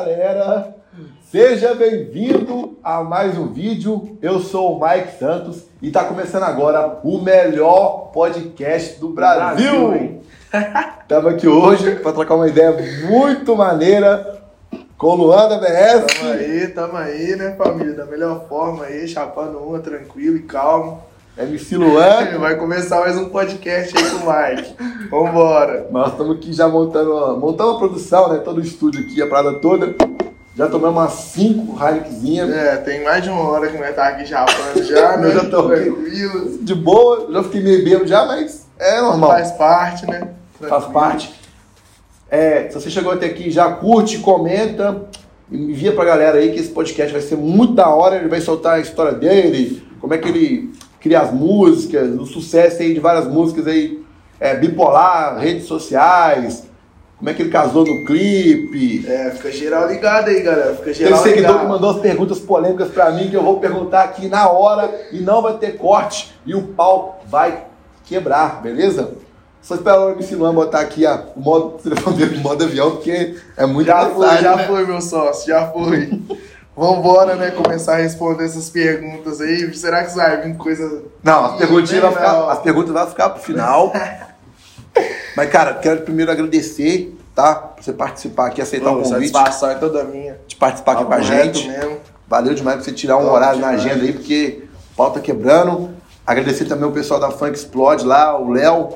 [0.00, 0.74] galera!
[1.30, 4.16] Seja bem-vindo a mais um vídeo.
[4.22, 10.22] Eu sou o Mike Santos e está começando agora o melhor podcast do Brasil.
[11.02, 12.74] Estamos aqui hoje para trocar uma ideia
[13.10, 14.40] muito maneira
[14.96, 16.06] com o Luan da BS.
[16.18, 17.92] Tamo aí, tamo aí, né, família?
[17.92, 21.02] Da melhor forma aí, chapando uma, tranquilo e calmo.
[21.38, 22.36] MC Luan.
[22.38, 24.74] Vai começar mais um podcast aí com o Mike.
[25.10, 25.86] Vambora.
[25.90, 28.38] Nós estamos aqui já montando, montando a produção, né?
[28.38, 29.94] Todo o estúdio aqui, a parada toda.
[30.56, 32.50] Já tomamos umas 5 Heinekenzinhas.
[32.50, 35.28] É, tem mais de uma hora que nós tá aqui chapando já, né?
[35.30, 36.58] Eu já tô tranquilo.
[36.60, 39.30] De boa, já fiquei meio bêbado já, mas é normal.
[39.30, 40.28] Faz parte, né?
[40.60, 41.32] Faz parte.
[42.28, 45.04] É, se você chegou até aqui, já curte, comenta,
[45.50, 48.16] envia pra galera aí que esse podcast vai ser muito da hora.
[48.16, 50.70] Ele vai soltar a história dele, como é que ele
[51.00, 54.02] cria as músicas, o sucesso aí de várias músicas aí,
[54.38, 56.64] é, bipolar, redes sociais,
[57.18, 59.06] como é que ele casou no clipe.
[59.06, 60.74] É, fica geral ligado aí, galera.
[60.76, 61.66] Fica geral Tem seguidor ligado.
[61.66, 65.18] que mandou as perguntas polêmicas pra mim que eu vou perguntar aqui na hora e
[65.20, 67.64] não vai ter corte e o pau vai
[68.04, 69.12] quebrar, beleza?
[69.60, 72.92] Só esperar o MC Luan botar aqui a, o modo telefone dele no modo avião,
[72.92, 74.66] porque é muito Já foi, já né?
[74.66, 76.18] foi, meu sócio, já foi.
[76.80, 77.50] Vambora, né?
[77.50, 79.72] Começar a responder essas perguntas aí.
[79.74, 81.02] Será que vai vir coisa.
[81.22, 83.92] Não, as perguntinhas vão ficar, as perguntas vão ficar pro final.
[85.36, 87.54] Mas, cara, quero primeiro agradecer, tá?
[87.54, 90.38] Por você participar aqui, aceitar o Pô, convite, satisfação é toda minha.
[90.46, 91.68] de participar aqui com a gente.
[91.68, 91.98] Mesmo.
[92.26, 93.86] Valeu demais por você tirar um Top horário na demais.
[93.92, 95.90] agenda aí, porque o pau tá quebrando.
[96.26, 98.94] Agradecer também o pessoal da Funk Explode lá, o Léo,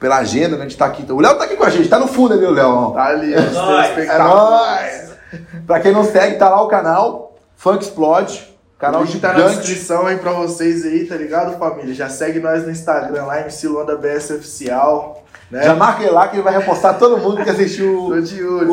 [0.00, 0.64] pela agenda, né?
[0.64, 1.04] A gente tá aqui.
[1.12, 2.92] O Léo tá aqui com a gente, tá no fundo ali, o Léo.
[2.92, 4.18] Tá ali, É telespectadores.
[4.18, 5.11] nóis!
[5.66, 8.50] Pra quem não segue, tá lá o canal, Funk Explode.
[8.78, 11.94] Canal O link tá na descrição aí pra vocês aí, tá ligado, família?
[11.94, 15.62] Já segue nós no Instagram lá, MC Luanda BS Oficial, né?
[15.62, 18.72] Já marca ele lá que ele vai repostar todo mundo que assistiu Tô de olho,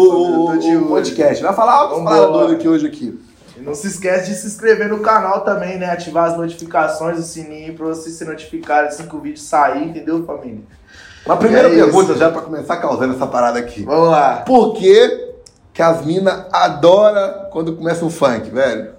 [0.49, 1.43] o, de o- o podcast.
[1.43, 2.15] Vai falar algo Vambora.
[2.15, 3.19] falar doido aqui hoje aqui.
[3.55, 5.91] E não se esquece de se inscrever no canal também, né?
[5.91, 10.25] Ativar as notificações, o sininho pra vocês se notificarem assim que o vídeo sair, entendeu,
[10.25, 10.61] família?
[11.23, 11.83] Uma primeira É isso.
[11.83, 13.83] pergunta já pra começar causando essa parada aqui.
[13.83, 14.37] Vamos lá.
[14.37, 15.28] Por que,
[15.79, 18.95] que as minas adoram quando começa um funk, velho?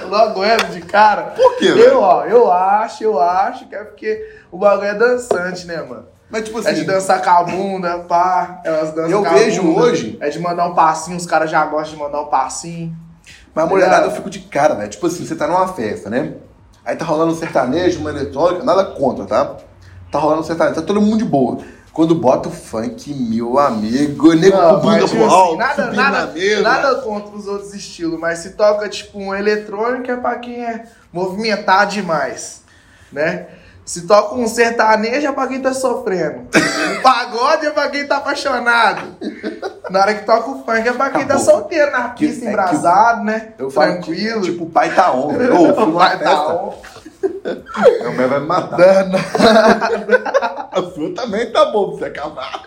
[0.00, 1.24] Eu não aguento de cara.
[1.36, 1.80] Por quê, velho?
[1.90, 6.06] Eu, ó, eu acho, eu acho que é porque o bagulho é dançante, né, mano?
[6.30, 8.62] Mas tipo É de assim, dançar com a bunda, pá.
[8.64, 9.80] Elas dançam Eu com a vejo bunda.
[9.82, 12.96] hoje- É de mandar um passinho, os caras já gostam de mandar um passinho.
[13.54, 14.88] mas a mulherada eu fico de cara, velho.
[14.88, 16.32] Tipo assim, você tá numa festa, né?
[16.82, 19.54] Aí tá rolando um sertanejo, uma eletrônica, nada contra, tá?
[20.10, 21.58] Tá rolando um sertanejo, tá todo mundo de boa.
[21.92, 27.46] Quando bota o funk, meu amigo, nego Não, mas, bunda tipo assim, nada, contra os
[27.46, 32.62] outros estilos, mas se toca tipo um eletrônico é pra quem é movimentado demais,
[33.12, 33.46] né?
[33.84, 36.46] Se toca um sertanejo é pra quem tá sofrendo.
[36.96, 39.16] Um pagode é pra quem tá apaixonado.
[39.90, 41.44] Na hora que toca o funk é pra quem tá Acabou.
[41.52, 43.48] solteiro na Que- pista, é que embrasado, né?
[43.58, 44.40] Eu falo, Tranquilo.
[44.42, 45.36] Tipo, tipo, o pai tá on.
[45.36, 45.60] velho.
[45.60, 46.54] Ô, fui numa tá festa.
[46.54, 46.74] on.
[47.22, 49.08] Meu pai vai me matar.
[50.72, 52.62] A sua também tá bom pra você acabar.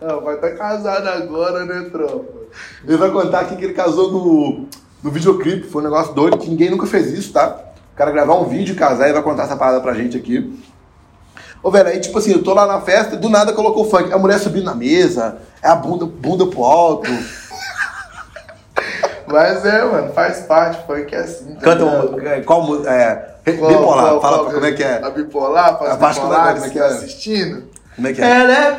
[0.00, 2.46] Não, vai estar casado agora, né, tropa?
[2.86, 4.68] Ele vai contar aqui que ele casou no,
[5.02, 5.66] no videoclipe.
[5.66, 7.58] Foi um negócio doido, que ninguém nunca fez isso, tá?
[7.92, 10.62] O cara gravar um vídeo e casar e vai contar essa parada pra gente aqui.
[11.62, 14.12] Ô, velho, aí tipo assim, eu tô lá na festa, do nada colocou o funk.
[14.12, 17.10] A mulher subindo na mesa, é a bunda, bunda pro alto.
[19.26, 21.54] Mas é, mano, faz parte, funk é assim.
[21.54, 22.92] tá Canta um, é, qual música?
[22.92, 25.04] É, Qual- bipolar, qual- fala qual pra como é que é.
[25.04, 26.82] A bipolar, para A os parte como é- é que é?
[26.86, 27.70] assistindo.
[27.94, 28.40] Como é que é?
[28.40, 28.72] Ela é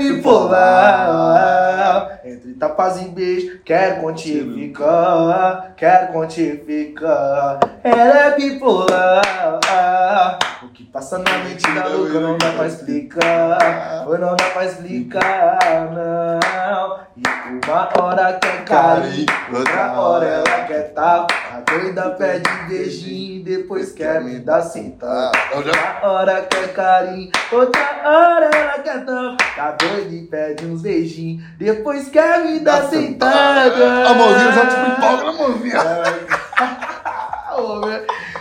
[0.87, 7.59] bipolar, entre tapas e beijo, quero contigo ficar, quero contigo ficar.
[7.83, 14.17] Ela é bipolar, o que passa na mente da louca não dá pra explicar, ou
[14.19, 17.07] não dá pra explicar, não.
[17.17, 23.91] E uma hora quer carinho, outra hora ela quer tapa, a doida pede beijinho, depois
[23.91, 25.31] quer me dar sentar.
[25.53, 29.37] eu já- Uma hora quer carinho, outra hora ela quer tapa.
[29.55, 34.07] Tá doido e pede uns beijinhos, depois quer me dar sentada.
[34.09, 35.77] A mãozinha já tipo empolga na mãozinha.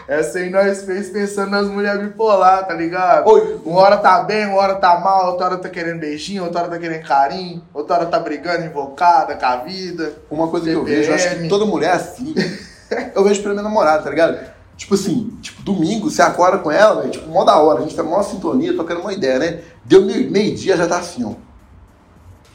[0.09, 3.27] Essa aí nós fez pensando nas mulheres bipolar, tá ligado?
[3.29, 3.61] Oi.
[3.65, 6.71] Uma hora tá bem, uma hora tá mal, outra hora tá querendo beijinho, outra hora
[6.71, 10.13] tá querendo carinho, outra hora tá brigando, invocada com a vida.
[10.31, 12.35] Uma coisa que eu vejo, eu acho que toda mulher é assim.
[13.15, 14.39] eu vejo pela minha namorada, tá ligado?
[14.77, 17.97] Tipo assim, tipo, domingo, você acorda com ela, velho, tipo, mó da hora, a gente
[17.97, 19.61] tá mó sintonia, trocando uma ideia, né?
[19.85, 21.33] Deu meio- meio-dia, já tá assim, ó.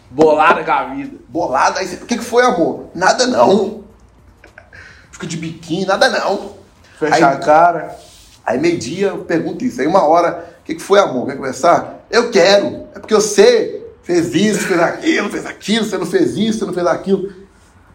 [0.10, 1.18] Bolada com a vida.
[1.30, 2.89] Bolada, aí você, o que que foi, amor?
[2.94, 3.83] Nada não.
[5.12, 6.51] Fica de biquíni, nada não.
[7.00, 7.95] Fecha Aí- a cara.
[8.45, 9.80] Aí meio-dia eu pergunto isso.
[9.81, 11.28] Aí uma hora, o que, que foi, amor?
[11.28, 12.06] Quer conversar?
[12.10, 12.88] Eu quero.
[12.94, 16.74] É porque você fez isso, fez aquilo, fez aquilo, você não fez isso, você não
[16.74, 17.31] fez aquilo.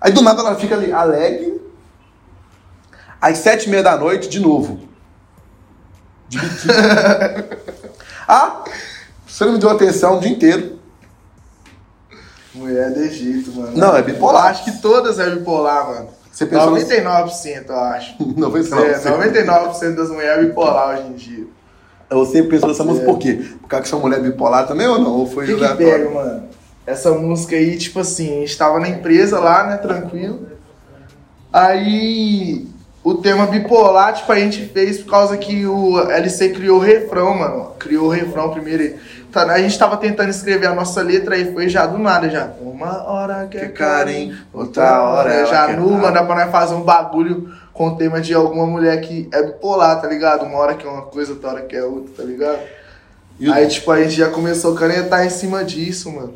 [0.01, 1.61] Aí do nada ela fica ali, alegre.
[3.21, 4.81] Às sete e meia da noite, de novo.
[6.29, 6.75] De biquíni.
[8.27, 8.65] ah,
[9.27, 10.79] você não me deu atenção o dia inteiro.
[12.55, 13.77] Mulher de Egito, mano.
[13.77, 14.47] Não, é bipolar.
[14.47, 16.09] Acho que todas é bipolar, mano.
[16.33, 18.17] Você pensou 99%, eu acho.
[18.37, 18.79] Não foi só.
[18.79, 21.47] É, 99% das mulheres é bipolar hoje em dia.
[22.11, 23.45] Você pensou nessa música por quê?
[23.61, 25.13] Por causa que sua mulher é bipolar também ou não?
[25.13, 26.45] Ou foi que, que pega, mano?
[26.87, 30.47] Essa música aí, tipo assim, a gente tava na empresa lá, né, tranquilo.
[31.53, 32.69] Aí
[33.09, 37.39] o tema bipolar, tipo, a gente fez por causa que o LC criou o refrão,
[37.39, 37.71] mano.
[37.79, 38.97] Criou o refrão primeiro.
[39.31, 42.51] Tá, A gente tava tentando escrever a nossa letra e foi já do nada, já.
[42.61, 46.75] Uma hora que é carinho, outra hora é já nu, mano, dá pra nós fazer
[46.75, 50.45] um bagulho com o tema de alguma mulher que é bipolar, tá ligado?
[50.45, 52.59] Uma hora que é uma coisa, outra hora que é outra, tá ligado?
[53.39, 56.35] E o, Aí, tipo, a gente já começou a canetar em cima disso, mano.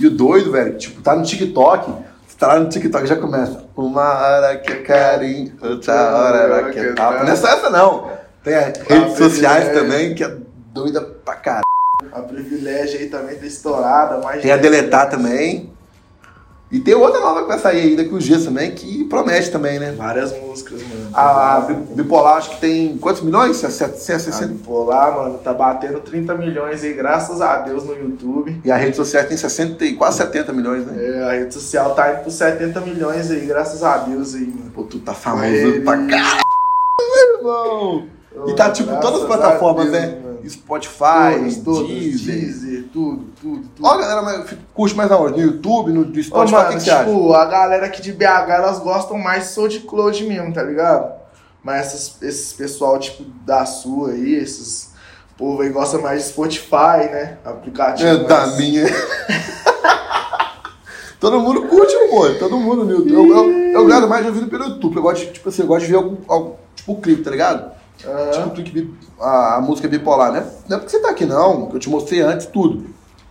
[0.00, 1.92] e o doido, velho, tipo, tá no TikTok.
[2.36, 3.64] Você tá lá no TikTok já começa.
[3.74, 7.24] Uma hora que é carinho, outra hora ela quer tapa.
[7.24, 8.12] Não é só essa, não.
[8.44, 9.72] Tem as redes sociais é.
[9.72, 10.36] também, que é
[10.74, 11.64] doida pra caralho.
[12.12, 14.42] A privilégio aí também tá estourada, mas.
[14.42, 15.72] Tem a deletar também.
[16.76, 19.78] E tem outra nova que vai sair aí daqui uns dias também, que promete também,
[19.78, 19.94] né?
[19.96, 21.08] Várias músicas, mano.
[21.14, 23.56] A, a Bi- Bipolar acho que tem quantos milhões?
[23.56, 24.44] 760.
[24.44, 28.60] A Bipolar, mano, tá batendo 30 milhões aí, graças a Deus, no YouTube.
[28.62, 30.94] E a rede social tem 60 e quase 70 milhões, né?
[31.02, 34.70] É, a rede social tá indo por 70 milhões aí, graças a Deus aí, mano.
[34.74, 36.40] Pô, tu tá famoso Ele- pra caralho,
[37.00, 38.06] meu irmão.
[38.48, 40.18] E tá tipo todas as plataformas, Deus, né?
[40.22, 40.25] mano.
[40.48, 42.34] Spotify, todas, Deezer.
[42.34, 43.86] Deezer, tudo, tudo, tudo.
[43.86, 45.40] Ó, galera, mas curte mais aonde?
[45.40, 48.12] No YouTube, no do Ô, Spotify, mano, o que, que tipo, a galera aqui de
[48.12, 51.12] BH, elas gostam mais de Soul de Cloud mesmo, tá ligado?
[51.62, 54.94] Mas essas, esses pessoal, tipo, da sua aí, esses
[55.36, 57.38] povo aí gosta mais de Spotify, né?
[57.44, 58.08] Aplicativo.
[58.08, 58.86] É, da mais- minha.
[61.18, 62.28] Todo mundo curte, pô.
[62.38, 63.12] Todo mundo no YouTube.
[63.12, 64.96] Eu, eu, eu gravo mais ouvindo pelo YouTube.
[64.96, 67.30] Eu gosto, de, tipo assim, eu gosto de ver algum, algum- tipo o clipe, tá
[67.30, 67.72] ligado?
[68.04, 68.30] Aham.
[68.30, 70.44] Tipo o clipe, a, a música bipolar, né?
[70.68, 72.86] Não é porque você tá aqui, não, que eu te mostrei antes tudo.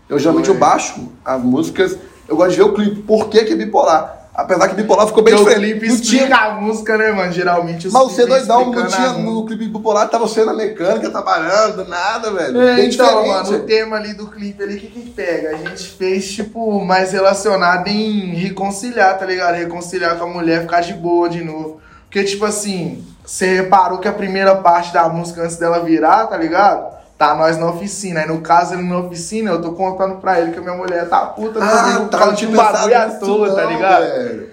[0.09, 1.97] Eu geralmente eu baixo as músicas,
[2.27, 3.01] eu gosto de ver o clipe.
[3.01, 4.13] Por que, que é bipolar?
[4.35, 5.79] Apesar que bipolar ficou bem Porque o diferente.
[5.79, 7.31] clipe explica tinha- a música, né, mano?
[7.31, 11.77] Geralmente os Mas você doidão, não tinha no clipe bipolar, tava você na mecânica, trabalhando,
[11.77, 12.59] do nada, velho.
[12.61, 13.27] É, bem então, diferente.
[13.51, 15.51] mano, o tema ali do clipe ali, o que que pega?
[15.51, 19.55] A gente fez, tipo, mais relacionado em reconciliar, tá ligado?
[19.55, 21.79] Reconciliar com a mulher, ficar de boa de novo.
[22.03, 26.37] Porque, tipo assim, você reparou que a primeira parte da música, antes dela virar, tá
[26.37, 26.93] ligado?
[27.17, 28.19] Tá nós na oficina.
[28.21, 31.07] Aí, no caso, ele na oficina, eu tô contando pra ele que a minha mulher
[31.07, 34.01] tá puta Ah, comigo por tá, causa não de bagulho à toa, tá ligado?
[34.01, 34.49] velho.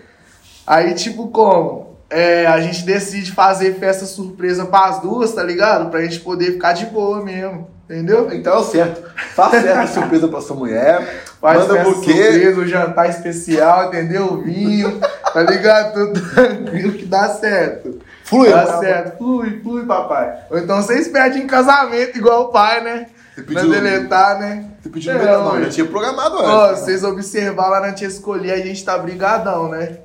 [0.66, 1.96] Aí, tipo, como?
[2.08, 5.90] É, a gente decide fazer festa surpresa pras duas, tá ligado?
[5.90, 8.28] Pra gente poder ficar de boa mesmo, entendeu?
[8.32, 9.02] Então é o certo.
[9.34, 11.24] Faça certa surpresa pra sua mulher.
[11.40, 12.12] Faz manda buquê.
[12.12, 14.42] surpresa, um jantar especial, entendeu?
[14.42, 15.00] Vinho,
[15.32, 15.94] tá ligado?
[15.94, 17.98] Tudo tranquilo que dá certo.
[18.32, 18.78] Flui, tá?
[18.80, 19.18] certo.
[19.18, 20.34] Flui, flui, papai.
[20.50, 23.06] Ou então vocês pedem em casamento igual o pai, né?
[23.34, 24.64] Você Pra pediu- deletar, né?
[24.82, 25.62] Você pediu É, no mão, ué.
[25.64, 26.80] já tinha programado Ó, antes.
[26.82, 29.96] vocês observar lá na tia escolher, a gente tá brigadão, né?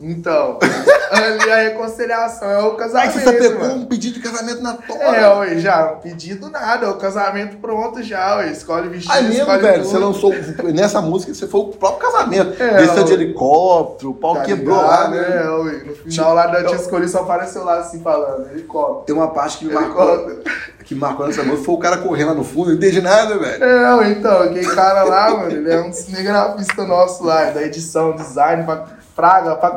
[0.00, 0.58] Então,
[1.10, 3.12] ali a reconciliação é o Aí casamento.
[3.20, 3.74] você pegou mano.
[3.76, 5.16] um pedido de casamento na tora.
[5.16, 8.50] É, ué, já, um pedido nada, é o casamento pronto já, ué.
[8.50, 9.90] Escolhe vestido, Aí mesmo, escolhe velho, tudo.
[9.92, 10.32] você lançou.
[10.74, 12.60] Nessa música você foi o próprio casamento.
[12.60, 15.42] É, Desceu de helicóptero, o pau Tá quebrou ligado, lá, né?
[15.44, 19.04] É, ué, no final lá da tia escolhi só apareceu lá assim falando, helicóptero.
[19.06, 20.40] Tem uma parte que me marcou,
[20.84, 23.62] que marcou nessa música, foi o cara correndo lá no fundo, não entendi nada, velho.
[23.62, 28.16] É, ué, então, aquele cara lá, mano, ele é um cinegrafista nosso lá, da edição,
[28.16, 29.72] design, pra praga, pra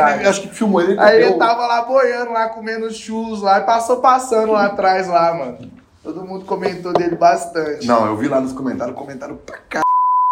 [0.00, 0.98] Acho que filmou ele.
[0.98, 5.34] Aí ele tava lá boiando, lá comendo churros lá, e passou passando lá atrás lá,
[5.34, 5.58] mano.
[6.02, 7.86] Todo mundo comentou dele bastante.
[7.86, 9.82] Não, eu vi lá nos comentários, comentário pra cá.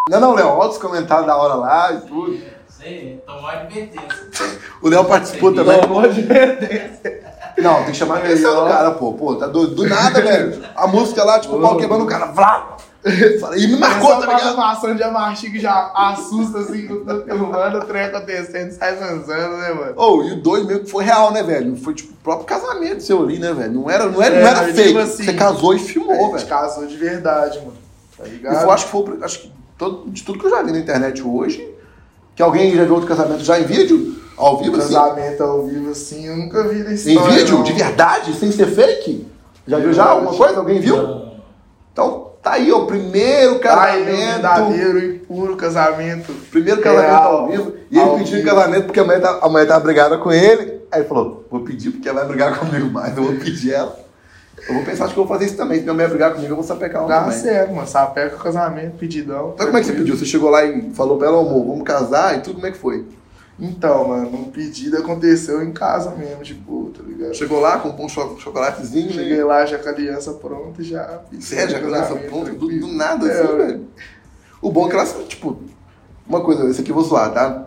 [0.08, 2.40] Não, não, Léo, olha os comentários da hora lá e tudo.
[2.68, 4.60] Sei, tomar advertência.
[4.82, 5.78] O Léo participou também.
[6.14, 7.20] De Deus.
[7.58, 9.12] Não, tem que chamar a atenção do cara, pô.
[9.12, 9.74] Pô, tá doido.
[9.74, 10.62] Do nada, velho.
[10.74, 12.26] A música lá, tipo, o pau quebrando o cara.
[12.26, 12.76] Vrá!
[13.56, 14.56] E me marcou, tá ligado?
[14.56, 19.92] passando de amarchique já assusta assim, filmando, o trem acontecendo, sai zanzando, né, mano?
[19.96, 21.76] Oh, e o dois meio que foi real, né, velho?
[21.76, 23.72] Foi tipo o próprio casamento seu ali, né, velho?
[23.72, 24.98] Não era, não era, É, não era tipo fake.
[24.98, 26.46] assim, Você casou e a filmou, gente velho.
[26.48, 27.72] casou de verdade, mano.
[28.18, 28.60] Tá ligado?
[28.64, 31.22] foi, acho que foi, acho que todo, de tudo que eu já vi na internet
[31.22, 31.66] hoje,
[32.36, 34.92] que alguém já viu outro casamento já em vídeo, ao vivo, assim.
[34.92, 37.32] Casamento ao vivo assim, eu nunca vi na Em história.
[37.34, 37.62] vídeo, não.
[37.62, 39.26] de verdade, sem ser fake?
[39.66, 40.58] Já viu já alguma coisa?
[40.58, 40.96] Alguém viu?
[41.92, 44.16] Então, tá aí, ó, o primeiro Tá um casamento.
[44.16, 46.32] verdadeiro e puro casamento.
[46.50, 47.36] Primeiro casamento Real.
[47.38, 47.72] ao vivo.
[47.90, 48.48] E ele pediu vivo.
[48.48, 50.80] casamento porque a mulher, tá, a mulher tava brigada com ele.
[50.92, 53.16] Aí ele falou: Vou pedir porque ela vai brigar comigo mais.
[53.16, 53.98] Eu vou pedir ela.
[54.68, 55.78] Eu vou pensar, acho que eu vou fazer isso também.
[55.78, 57.38] Se minha mulher brigar comigo, eu vou sapecar ela Dá também.
[57.38, 57.86] certo, mano.
[57.86, 59.52] Sapeca o casamento, pedidão.
[59.54, 60.16] Então, como é que você pediu?
[60.16, 62.76] Você chegou lá e falou pra ela, amor, vamos casar e tudo, como é que
[62.78, 63.06] foi?
[63.60, 67.34] Então, mano, um pedido aconteceu em casa mesmo, tipo, tá ligado?
[67.34, 69.12] Chegou lá, comprou um cho- chocolatezinho, né?
[69.12, 71.20] Cheguei lá já com a aliança pronta e já.
[71.40, 73.86] Sério, já com essa casamento, ponta, do, do nada, É, assim, velho.
[74.62, 75.58] O bom é que elas, tipo,
[76.26, 77.66] uma coisa, esse aqui eu vou zoar, tá?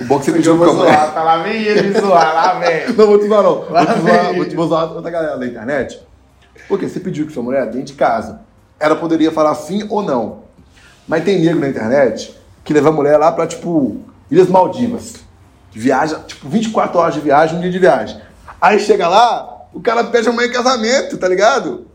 [0.00, 2.58] O bom é que você pediu vou pra zoar, tá lá, vem ele zoar, lá
[2.58, 2.86] vem.
[2.96, 3.54] Não, vou te zoar, não.
[3.62, 6.00] Vou Lá te zoar, vou te vou zoar outra galera da internet.
[6.68, 8.40] Porque você pediu que sua mulher dentro de casa.
[8.80, 10.44] Ela poderia falar sim ou não.
[11.06, 14.00] Mas tem nego na internet que leva a mulher lá pra, tipo,
[14.30, 15.25] Ilhas Maldivas.
[15.78, 18.18] Viaja, tipo, 24 horas de viagem, um dia de viagem.
[18.58, 21.86] Aí chega lá, o cara pede a mulher em casamento, tá ligado?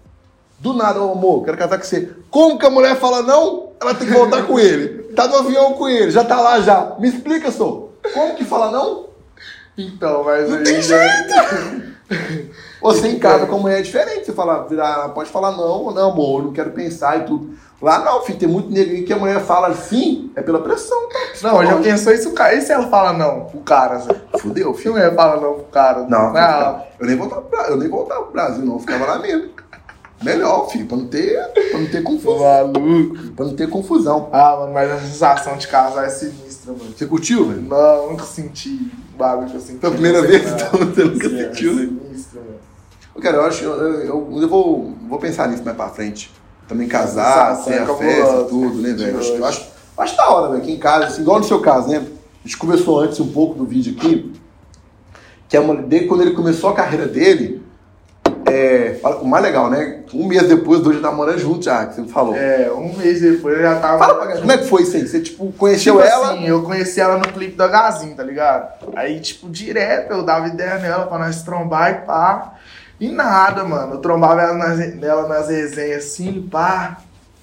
[0.60, 2.12] Do nada, ô amor, quero casar com você.
[2.30, 3.72] Como que a mulher fala não?
[3.82, 5.02] Ela tem que voltar com ele.
[5.16, 6.96] Tá no avião com ele, já tá lá já.
[7.00, 7.90] Me explica, só.
[8.14, 9.08] Como que fala não?
[9.76, 10.98] Então, mas Não aí tem já-
[12.82, 14.26] Você em casa com a mulher é diferente.
[14.26, 17.52] Você fala, virar, pode falar não, não, amor, não quero pensar e tudo.
[17.82, 21.10] Lá não, filho, tem muito negro aí que a mulher fala sim, é pela pressão,
[21.10, 21.20] tá?
[21.42, 22.54] Não, já pensou isso, o cara.
[22.54, 24.16] E se ela fala não pro cara, Zé?
[24.38, 24.94] Fudeu, Se a filho.
[24.94, 26.06] mulher fala não pro cara?
[26.08, 26.84] Não, não.
[27.00, 28.74] eu nem voltava eu nem voltava pro Brasil, não.
[28.74, 29.50] Eu ficava lá mesmo.
[30.24, 32.38] Melhor, filho, pra não ter, pra não ter confusão.
[32.40, 33.18] maluco.
[33.36, 34.30] Pra não ter confusão.
[34.32, 36.92] Ah, mano, mas a sensação de casar é sinistra, mano.
[36.96, 37.62] Você curtiu, velho?
[37.64, 39.80] Não, nunca senti o bagulho que eu senti.
[39.80, 41.90] Foi a primeira vez, então você nunca É, sentiu, né?
[43.20, 46.32] Cara, eu acho, eu, eu, eu vou, vou pensar nisso mais pra frente.
[46.68, 49.20] Também casar, Sensação sem a é festa, tudo, né, velho?
[49.20, 51.90] De Acho, acho, acho da hora, velho, aqui em casa, assim, igual no seu caso,
[51.90, 51.98] né?
[51.98, 54.34] A gente conversou antes um pouco do vídeo aqui,
[55.50, 57.62] que a mulher dele, quando ele começou a carreira dele,
[58.52, 60.00] é, o mais legal, né?
[60.14, 62.36] Um mês depois, dois já namorando junto já, que você falou.
[62.36, 63.98] É, um mês depois eu já tava.
[63.98, 65.08] Fala como é que foi isso aí?
[65.08, 66.34] Você, tipo, conheceu Tipo ela...
[66.34, 68.72] assim, eu conheci ela no clipe da Gazinho, tá ligado?
[68.96, 72.56] Aí, tipo, direto eu dava ideia nela pra nós trombar e pá.
[73.02, 73.96] E nada, mano.
[73.96, 76.98] Eu trombava ela nas, nela nas resenhas assim, pá.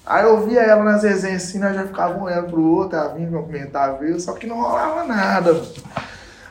[0.05, 3.09] Aí eu via ela nas resenhas assim, nós já ficava um olhando pro outro, ela
[3.13, 4.17] vinha cumprimentar, viu?
[4.19, 5.67] Só que não rolava nada, mano.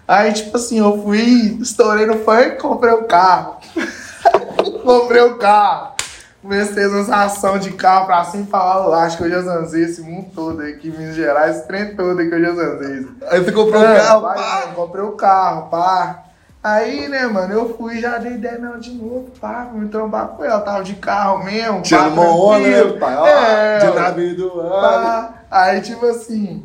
[0.07, 3.57] Aí, tipo assim, eu fui, estourei no funk e comprei o carro.
[4.85, 5.93] comprei o carro.
[6.41, 9.41] Comecei a fazer ação de carro pra cima e falar, eu acho que eu já
[9.43, 12.55] zanzei esse mundo todo aí, aqui Minas Gerais, esse trem todo aí que eu já
[12.55, 13.09] zanzei.
[13.29, 14.61] Aí você comprou um É, carro, vai, pá.
[14.61, 16.25] mano, comprei o carro, pá.
[16.63, 20.45] Aí, né, mano, eu fui já dei ideia nela de novo, pá, me trombar com
[20.45, 22.99] ela, tava de carro mesmo, Tirando pá, uma onda, né, tranquilo.
[22.99, 23.17] pai?
[23.17, 24.71] Ó, É, de nave do ano.
[24.71, 25.35] Pá.
[25.51, 26.65] Aí, tipo assim,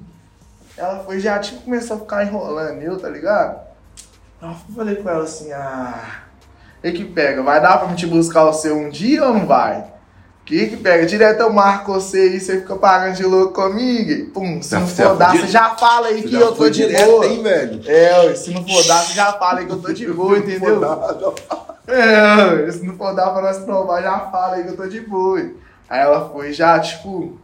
[0.75, 3.59] ela foi já, tipo, começou a ficar enrolando eu, tá ligado?
[4.41, 5.93] Aí eu falei com ela assim, ah,
[6.83, 9.45] e que pega, vai dar pra me te buscar o seu um dia ou não
[9.45, 9.85] vai?
[10.45, 11.05] Que que pega?
[11.05, 14.29] Direto eu marco você e você fica pagando de louco comigo.
[14.31, 17.09] Pum, se Já- não for dar, você já fala aí que eu tô de direto,
[17.11, 17.25] boa.
[17.25, 17.81] hein, velho?
[17.89, 20.81] É, se não for dar, você já fala aí que eu tô de boa, entendeu?
[21.87, 24.99] É, se não for dar pra nós provar, já fala aí que eu tô de
[25.01, 25.39] boa.
[25.89, 27.37] Aí ela foi já, tipo,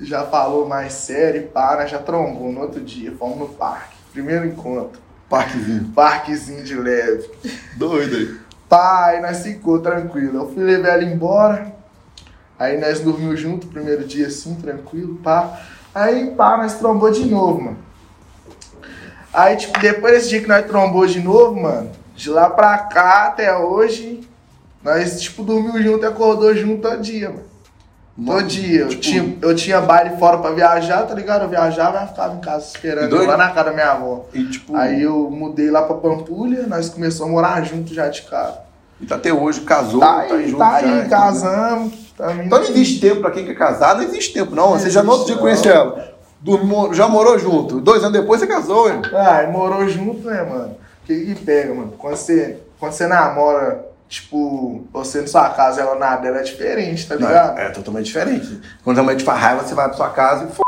[0.00, 3.96] já falou mais sério, pá, nós já trombou no outro dia, fomos no parque.
[4.12, 5.00] Primeiro encontro.
[5.28, 5.90] Parquezinho.
[5.94, 7.30] Parquezinho de leve.
[7.76, 8.36] Doido aí.
[8.68, 10.36] Pai, nós ficou tranquilo.
[10.42, 11.72] Eu fui levar ela embora.
[12.62, 15.58] Aí nós dormimos junto, primeiro dia assim, tranquilo, pá.
[15.92, 17.78] Aí, pá, nós trombou de novo, mano.
[19.34, 23.26] Aí, tipo, depois desse dia que nós trombou de novo, mano, de lá pra cá
[23.26, 24.20] até hoje,
[24.80, 27.42] nós, tipo, dormimos junto e acordou junto todo dia, mano.
[28.24, 28.82] Todo dia.
[28.82, 31.42] Eu, Tipo, tinha, eu tinha baile fora pra viajar, tá ligado?
[31.42, 33.24] Eu viajava e ficava em casa esperando Doido?
[33.24, 34.26] eu lá na casa da minha avó.
[34.32, 38.22] E tipo, Aí eu mudei lá pra Pampulha, nós começamos a morar junto já de
[38.22, 38.58] casa.
[39.00, 42.01] e tá até hoje, casou, Tá aí, junto tá já, aí, então, casamos.
[42.22, 44.70] Tá Então não existe tempo pra quem quer casar, não existe tempo, não.
[44.72, 46.12] Você já no outro dia conhece ela.
[46.40, 47.80] Dormiu- já morou junto.
[47.80, 49.02] Dois anos depois você casou, hein?
[49.12, 50.76] Ah, morou junto, né, mano?
[51.02, 51.94] O que que pega, mano?
[51.98, 57.08] Quando você, quando você namora, tipo, você na sua casa, ela na dela é diferente,
[57.08, 57.58] tá Não, ligado?
[57.58, 58.60] é, é totalmente diferente.
[58.84, 60.62] Quando a mãe te faz raiva, você vai pra sua casa e f.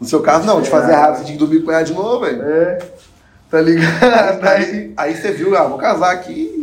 [0.00, 2.20] No seu caso, não, te fazer raiva, você tinha que dormir com ela de novo,
[2.20, 2.42] velho.
[2.42, 2.78] É,
[3.50, 4.44] tá ligado?
[4.46, 6.55] Aí, Aí, aí você viu, ah, vou casar aqui.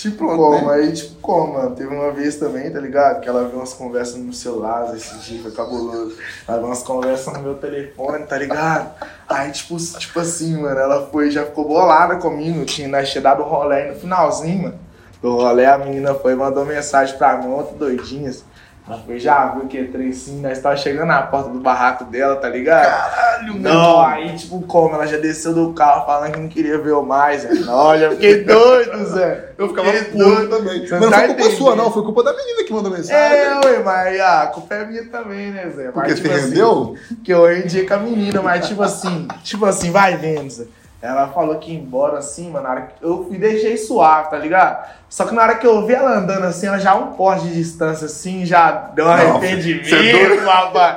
[0.00, 0.66] Tipo, como?
[0.66, 0.74] né?
[0.74, 1.74] Aí, tipo, como, mano?
[1.74, 3.20] Teve uma vez também, tá ligado?
[3.20, 6.16] Que ela viu umas conversas no celular, esse dia foi cabuloso.
[6.46, 8.90] Ela viu umas conversas no meu telefone, tá ligado?
[9.28, 12.64] Aí, tipo, tipo assim, mano, ela foi, já ficou bolada comigo.
[12.64, 14.78] Tinha, tinha dado rolê no finalzinho, mano.
[15.22, 18.30] Do rolê, a menina foi, mandou mensagem pra mim, ontem doidinha.
[18.30, 18.44] assim.
[18.90, 22.04] Ela foi, já viu que é trem assim, nós tava chegando na porta do barraco
[22.04, 22.84] dela, tá ligado?
[22.86, 24.96] Caralho, Não, aí, tipo, como?
[24.96, 27.46] Ela já desceu do carro falando que não queria ver eu mais.
[27.68, 29.50] Olha, eu fiquei doido, Zé.
[29.56, 30.48] Eu ficava puto doido.
[30.50, 30.86] também.
[30.86, 31.58] Você Mas não tá foi culpa entendendo?
[31.58, 31.92] sua, não.
[31.92, 33.14] Foi culpa da menina que mandou mensagem.
[33.16, 35.84] É, ué, mas a culpa é minha também, né, Zé?
[35.92, 36.96] Porque mas, você tipo assim, rendeu?
[37.22, 40.64] que eu rendi com a menina, mas tipo assim, tipo assim, vai vendo, Zé.
[41.02, 42.64] Ela falou que ia embora assim, mano.
[42.64, 44.86] Na hora que eu fui deixei suave, tá ligado?
[45.08, 47.54] Só que na hora que eu vi ela andando assim, ela já um porte de
[47.54, 50.96] distância assim, já deu um Não, arrependimento, é rapaz.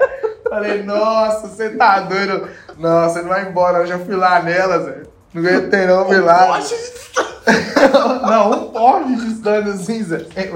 [0.50, 2.50] Falei, nossa, você tá doido.
[2.78, 5.04] Não, você não vai embora, eu já fui lá nela, Zé.
[5.34, 6.60] Não aguentei não, fui lá.
[8.30, 10.20] não, um porte de distância assim, Zé.
[10.34, 10.52] Sem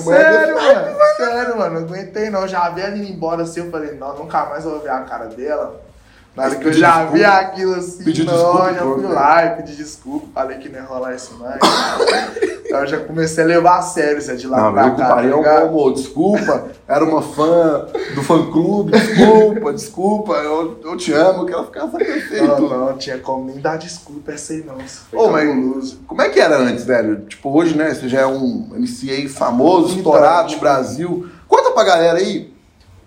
[0.00, 0.96] mãe é Sério, desse- mano.
[1.16, 1.80] Sério, mano.
[1.80, 2.48] Não aguentei não.
[2.48, 3.60] Já vi ela indo embora assim.
[3.60, 5.80] Eu falei, não, nunca mais vou ver a cara dela.
[6.34, 7.12] Na hora que eu já desculpa?
[7.18, 10.26] vi aquilo assim, Pediu não, desculpa já fui lá e pedi desculpa.
[10.34, 11.60] Falei que não ia rolar isso mais.
[12.72, 14.96] Aí eu já comecei a levar a sério isso é de lá Não, pra eu
[14.96, 15.08] cá.
[15.08, 21.12] comparei tá amor, desculpa, era uma fã do fã clube, desculpa, desculpa, eu, eu te
[21.12, 22.46] amo, que ela ficava perfeito.
[22.46, 24.76] Não, não, não tinha como nem dar desculpa essa aí não.
[25.12, 26.00] Ô, mas cabuloso.
[26.06, 27.26] como é que era antes, velho?
[27.26, 31.28] Tipo, hoje, né, você já é um MC aí famoso, Então, estourado no tipo- Brasil.
[31.46, 32.54] Conta pra galera aí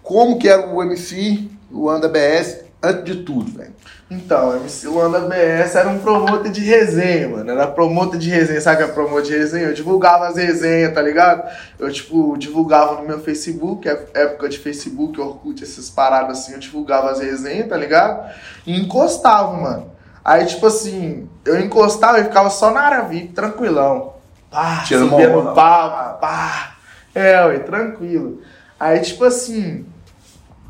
[0.04, 3.74] como que era o MC, o Anda BS, antes de tudo, velho.
[4.10, 7.50] Então, o MC Luanda BS era um promotor de resenha, mano.
[7.50, 8.62] Era promotor de resenha.
[8.62, 9.66] Sabe o que é promotor de resenha?
[9.66, 11.50] Eu divulgava as resenhas, tá ligado?
[11.80, 16.54] Eu, tipo, divulgava no meu Facebook, é- época de Facebook, Orkut, essas paradas assim.
[16.54, 18.30] Eu divulgava as resenhas, tá ligado?
[18.66, 19.92] E encostava, mano.
[20.24, 24.14] Aí, tipo assim, eu encostava e ficava só na área VIP, tranquilão.
[24.52, 26.76] Pá, Tirando subia no papo, pá.
[27.14, 28.42] É, ué, tranquilo.
[28.80, 29.86] Aí, tipo assim,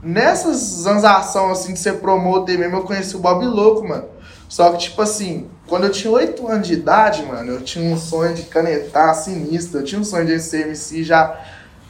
[0.06, 4.06] Nessas transações assim de ser promotor mesmo, eu conheci o Bob Louco, mano.
[4.48, 7.98] Só que, tipo assim, quando eu tinha 8 anos de idade, mano, eu tinha um
[7.98, 9.80] sonho de canetar sinistro.
[9.80, 11.26] Eu tinha um sonho de ser MC já.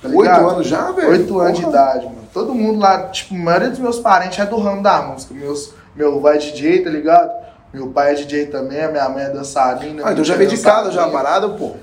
[0.01, 0.49] Tá Oito ligado?
[0.49, 1.09] anos já, velho?
[1.09, 2.23] 8 anos de idade, mano.
[2.33, 5.33] Todo mundo lá, tipo, a maioria dos meus parentes é do ramo da música.
[5.33, 7.31] Meus, meu pai é DJ, tá ligado?
[7.73, 10.03] Meu pai é DJ também, a minha mãe é dançarina.
[10.05, 11.11] Ah, então já veio de casa já a dançarina.
[11.11, 11.75] parada, pô.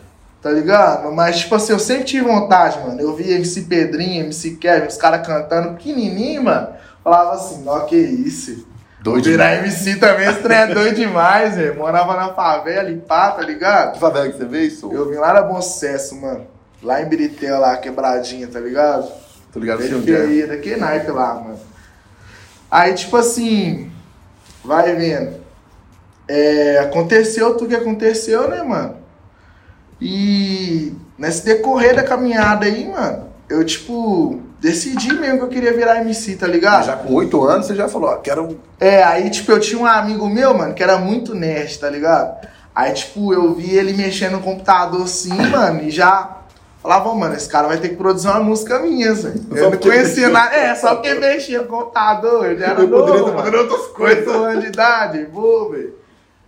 [0.42, 1.12] Tá ligado?
[1.12, 3.00] Mas, tipo assim, eu sempre tive vontade, mano.
[3.00, 6.68] Eu via MC Pedrinho, MC Kevin, os caras cantando pequenininho, mano.
[7.04, 8.66] Falava assim, ó, que isso.
[9.00, 9.86] Doido Virar demais.
[9.86, 11.76] MC também, esse trem é doido demais, velho.
[11.76, 13.92] Morava na favela, em pá, tá ligado?
[13.92, 14.92] Que favela que você veio, sou?
[14.92, 16.44] Eu vim lá na Bom Sucesso, mano.
[16.82, 19.12] Lá em Biritel, lá, quebradinha, tá ligado?
[19.52, 19.78] Tô ligado.
[19.78, 21.60] Periferia, daquele naipe lá, mano.
[22.68, 23.92] Aí, tipo assim,
[24.64, 25.40] vai vendo.
[26.26, 29.01] É, aconteceu tudo que aconteceu, né, mano?
[30.04, 36.00] E nesse decorrer da caminhada aí, mano, eu, tipo, decidi mesmo que eu queria virar
[36.00, 36.86] MC, tá ligado?
[36.86, 38.58] Já com oito anos você já falou, ó, quero.
[38.80, 42.48] É, aí, tipo, eu tinha um amigo meu, mano, que era muito nerd, tá ligado?
[42.74, 46.38] Aí, tipo, eu vi ele mexendo no computador assim, mano, e já
[46.82, 49.40] falava, "Ô, mano, esse cara vai ter que produzir uma música minha, velho.
[49.54, 50.52] Eu não conhecia nada.
[50.52, 53.56] É, só porque mexia no computador, eu já era Eu novo, mano.
[53.58, 54.26] outras coisas.
[54.26, 56.01] 8 anos de idade, vou, velho.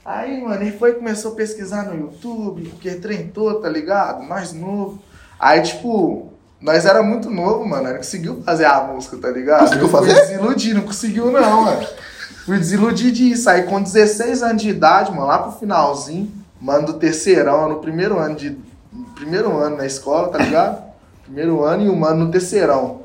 [0.04, 4.22] Aí, mano, ele foi e começou a pesquisar no YouTube, porque treinou, tá ligado?
[4.24, 4.98] Nós novo.
[5.40, 7.88] Aí, tipo, nós era muito novo, mano.
[7.88, 9.60] Não conseguiu fazer a música, tá ligado?
[9.60, 10.14] Conseguiu fui fazer?
[10.14, 11.86] desiludir, não conseguiu não, mano.
[12.44, 13.48] Fui desiludir disso.
[13.48, 18.18] Aí com 16 anos de idade, mano, lá pro finalzinho, mano do terceirão, no primeiro
[18.18, 18.58] ano de.
[18.92, 20.82] no Primeiro ano na escola, tá ligado?
[21.22, 23.00] Primeiro ano e o mano no terceirão.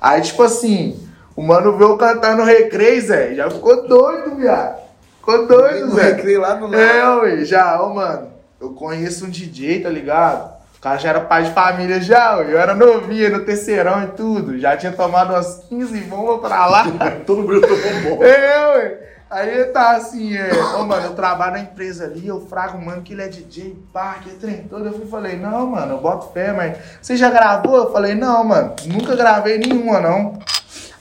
[0.00, 0.98] Aí, tipo assim,
[1.36, 3.34] o mano veio cantando recreio, Zé.
[3.34, 4.89] Já ficou doido, viado.
[5.30, 6.02] Ficou doido, Zé.
[6.02, 8.28] recreio lá no É, ué, já, ô, mano.
[8.60, 10.60] Eu conheço um DJ, tá ligado?
[10.76, 12.52] O cara já era pai de família já, ué.
[12.52, 14.58] Eu era novinho, no terceirão e tudo.
[14.58, 16.84] Já tinha tomado umas 15 bombas pra lá.
[17.26, 18.24] Todo mundo tomou bom.
[18.24, 19.10] É, ué.
[19.30, 23.12] Aí tá assim, é, ô mano, eu trabalho na empresa ali, eu frago mano que
[23.12, 24.84] ele é DJ, pá, que é trem todo.
[24.84, 27.76] Eu fui falei, não, mano, eu boto fé, mas você já gravou?
[27.76, 30.36] Eu falei, não, mano, nunca gravei nenhuma, não.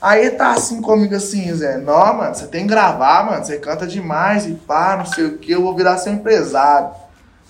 [0.01, 3.85] Aí tá assim comigo assim, Zé, não, mano, você tem que gravar, mano, você canta
[3.85, 6.91] demais e pá, não sei o que, eu vou virar seu empresário.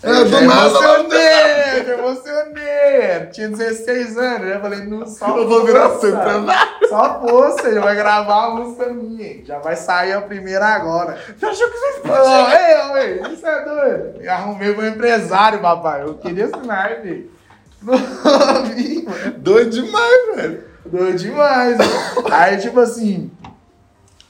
[0.01, 0.79] É, Eu do nada,
[1.91, 3.25] emocionei.
[3.33, 4.59] Tinha 16 anos, né?
[4.59, 6.87] Falei, não, só Eu vou virar seu empresário.
[6.87, 9.45] Só força, já vai gravar a música minha.
[9.45, 11.19] Já vai sair a primeira agora.
[11.37, 14.21] Já achou que você Ô, ei, ei, isso é doido.
[14.21, 16.03] Eu arrumei meu empresário, papai.
[16.03, 17.29] Eu queria assinar, velho.
[19.37, 20.68] Doido demais, velho.
[20.91, 21.91] Doido demais, mano.
[22.31, 23.31] Aí, tipo assim,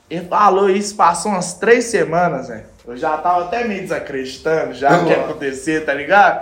[0.10, 2.64] ele falou isso, passou umas três semanas, velho.
[2.88, 6.42] Eu já tava até meio desacreditando já o que ia acontecer, tá ligado?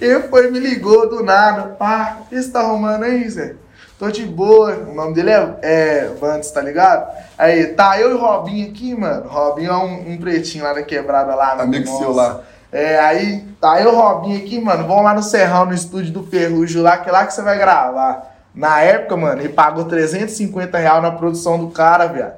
[0.00, 1.70] Ele foi e me ligou do nada.
[1.70, 3.56] Pá, o que você tá arrumando aí, Zé?
[3.98, 4.74] Tô de boa.
[4.74, 7.12] O nome dele é, é Vantes, tá ligado?
[7.36, 9.28] Aí, tá eu e o Robinho aqui, mano.
[9.28, 11.54] Robinho é um, um pretinho lá da quebrada lá.
[11.54, 12.42] Amigo seu lá.
[12.70, 14.86] É, aí, tá eu e o Robinho aqui, mano.
[14.86, 17.58] Vamos lá no Serrão, no estúdio do Ferrugem lá, que é lá que você vai
[17.58, 18.37] gravar.
[18.58, 22.34] Na época, mano, ele pagou 350 reais na produção do cara, viado.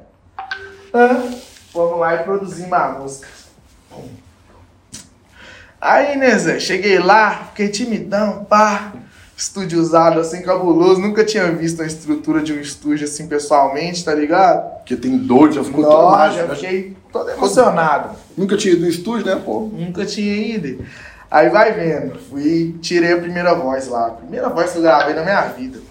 [0.93, 1.23] Ah,
[1.73, 3.29] Fomos lá e produzimos a música.
[5.81, 8.93] Aí, né, Zé, cheguei lá, fiquei timidão, pá.
[9.35, 11.01] Estúdio usado assim, cabuloso.
[11.01, 14.77] Nunca tinha visto a estrutura de um estúdio assim pessoalmente, tá ligado?
[14.77, 16.43] Porque tem doido, já ficou todo mágico.
[16.43, 16.55] eu né?
[16.55, 18.11] fiquei todo emocionado.
[18.37, 19.71] Nunca tinha ido no estúdio, né, pô?
[19.73, 20.85] Nunca tinha ido.
[21.31, 22.19] Aí vai vendo.
[22.29, 24.09] Fui, tirei a primeira voz lá.
[24.09, 25.90] A primeira voz que eu gravei na minha vida.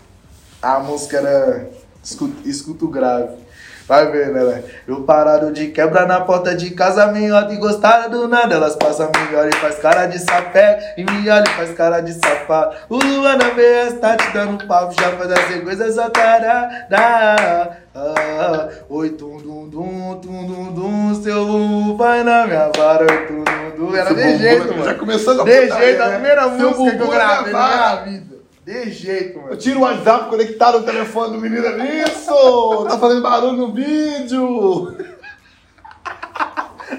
[0.62, 1.70] A música era
[2.04, 3.50] Escuta, escuta o grave.
[3.88, 4.64] Vai ver, né, velho?
[4.88, 8.54] Eu parado de quebra na porta de casa, me olha e gostaram do nada.
[8.54, 10.94] Elas passam, me olha e faz cara de sapé.
[10.96, 12.78] E me olha e faz cara de sapato.
[12.88, 17.78] O Luana veio, tá te dando papo, já faz as coisas só tarada.
[17.96, 23.26] Ah, oi, tum, dum, dum, tum, dum, dum, seu bumbum vai na minha vara, oi,
[23.26, 23.96] tum, dum, dum.
[23.96, 24.72] Era de jeito, né?
[24.72, 24.86] mano.
[24.86, 26.14] Já começou com a De jeito, a né?
[26.14, 28.29] primeira música que eu gravei na minha vida.
[28.70, 29.58] De jeito, mano.
[29.58, 32.04] Tira o WhatsApp conectado no telefone do menino ali.
[32.04, 32.86] Isso!
[32.88, 34.96] Tá fazendo barulho no vídeo!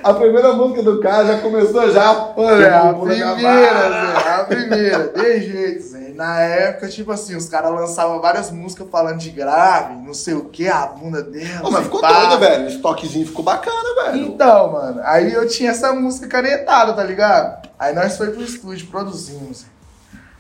[0.02, 2.32] A primeira música do cara já começou já.
[2.36, 3.38] Olha, é a primeira.
[3.38, 6.12] Zé, a primeira, de jeito, Zé.
[6.16, 10.46] Na época, tipo assim, os caras lançavam várias músicas falando de grave, não sei o
[10.46, 11.60] que, a bunda dela.
[11.60, 12.12] Pô, mas ficou pá.
[12.12, 12.66] doido, velho.
[12.66, 14.26] Esse toquezinho ficou bacana, velho.
[14.26, 17.68] Então, mano, aí eu tinha essa música canetada, tá ligado?
[17.78, 19.66] Aí nós foi pro estúdio, produzimos.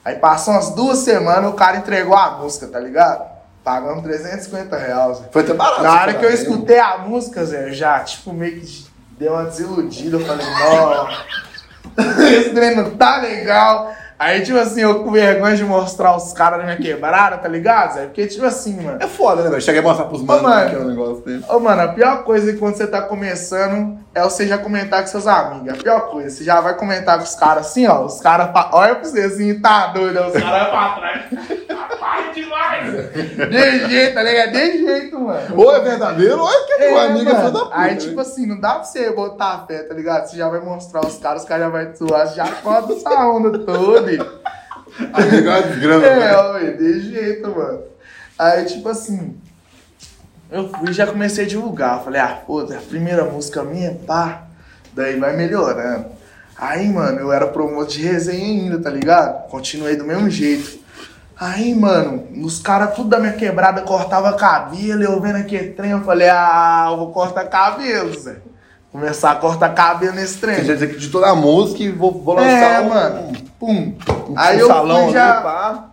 [0.04, 3.28] Aí passou umas duas semanas, o cara entregou a música, tá ligado?
[3.62, 5.22] Pagamos 350 reais.
[5.30, 5.82] Foi até barato.
[5.82, 8.86] Na hora que eu escutei a música, Zé, já, tipo, meio que
[9.18, 10.16] deu uma desiludida.
[10.16, 11.08] Eu falei, não,
[12.26, 13.92] esse trem não tá legal.
[14.22, 17.94] Aí, tipo assim, eu com vergonha de mostrar os caras da minha quebrada, tá ligado,
[17.94, 18.02] Zé?
[18.04, 18.98] Porque, tipo assim, mano.
[19.00, 19.62] É foda, né, velho?
[19.62, 20.68] Cheguei a mostrar pros manos mano.
[20.68, 21.42] que é o negócio dele.
[21.48, 25.26] Ô, mano, a pior coisa quando você tá começando é você já comentar com seus
[25.26, 25.72] amigos.
[25.72, 28.04] A pior coisa, você já vai comentar com os caras assim, ó.
[28.04, 28.50] Os caras.
[28.52, 30.20] fa- Olha pra você assim, tá doido.
[30.20, 31.24] Os caras pra trás.
[32.34, 32.92] Demais.
[33.50, 34.52] de jeito, tá ligado?
[34.52, 35.40] De jeito, mano.
[35.56, 37.50] Ou é verdadeiro, ou é que é, amigo é filho mano.
[37.52, 37.70] da puta.
[37.76, 37.96] Aí, né?
[37.96, 40.26] tipo assim, não dá pra você botar a fé, tá ligado?
[40.28, 43.10] Você já vai mostrar os caras, os caras já vai zoar, você já conta essa
[43.26, 44.09] onda toda.
[44.18, 47.82] Amigo é desgrama, É, ó, velho, de jeito, mano.
[48.38, 49.36] Aí, tipo assim,
[50.50, 52.02] eu fui já comecei a divulgar.
[52.02, 54.44] Falei, ah, pô, a primeira música minha, pá,
[54.92, 56.06] daí vai melhorando.
[56.56, 59.48] Aí, mano, eu era promotor de resenha ainda, tá ligado?
[59.48, 60.78] Continuei do mesmo jeito.
[61.38, 66.02] Aí, mano, os caras tudo da minha quebrada cortava cabelo, eu vendo aquele trem, eu
[66.02, 68.36] falei, ah, eu vou cortar cabelo, Zé.
[68.92, 70.56] Começar a cortar cabelo nesse trem.
[70.56, 73.32] Você já acreditou na música e vou, vou lançar É, um, mano.
[73.58, 73.94] Pum.
[74.28, 75.34] um Aí eu salão já...
[75.34, 75.86] ali, pá.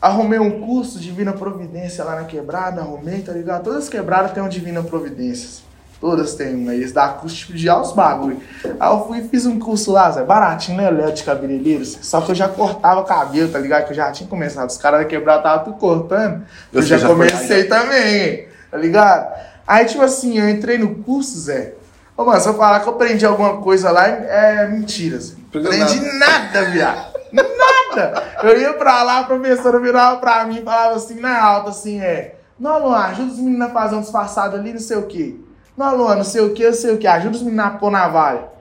[0.00, 3.64] Arrumei um curso Divina Providência lá na quebrada, arrumei, tá ligado?
[3.64, 5.64] Todas as quebradas têm um Divina Providência.
[6.00, 8.38] Todas têm um, aí eles dão curso tipo, de altos bagulho.
[8.78, 10.90] Aí eu fui e fiz um curso lá, Zé, baratinho, né?
[10.90, 11.84] Léo de cabeleireiro.
[11.84, 11.98] Zé.
[12.02, 13.84] Só que eu já cortava cabelo, tá ligado?
[13.86, 14.68] Que eu já tinha começado.
[14.68, 16.42] Os caras da quebrada estavam tudo cortando.
[16.72, 19.32] Eu Você já, já comecei também, tá ligado?
[19.66, 21.74] Aí, tipo assim, eu entrei no curso, Zé.
[22.16, 25.18] Ô, mano, se eu falar que eu aprendi alguma coisa lá, é mentira.
[25.48, 27.14] Aprendeu Aprendi nada, viado.
[27.32, 28.22] Nada!
[28.42, 32.00] Eu ia pra lá, a professora virava pra mim e falava assim, na alta, assim,
[32.00, 32.36] é.
[32.58, 35.34] Não, Luan, ajuda os meninos a fazer um disfarçado ali, não sei o quê.
[35.76, 37.06] Não, Luan, não sei o quê, não sei o quê.
[37.08, 38.54] Ajuda os meninos a pôr na valha.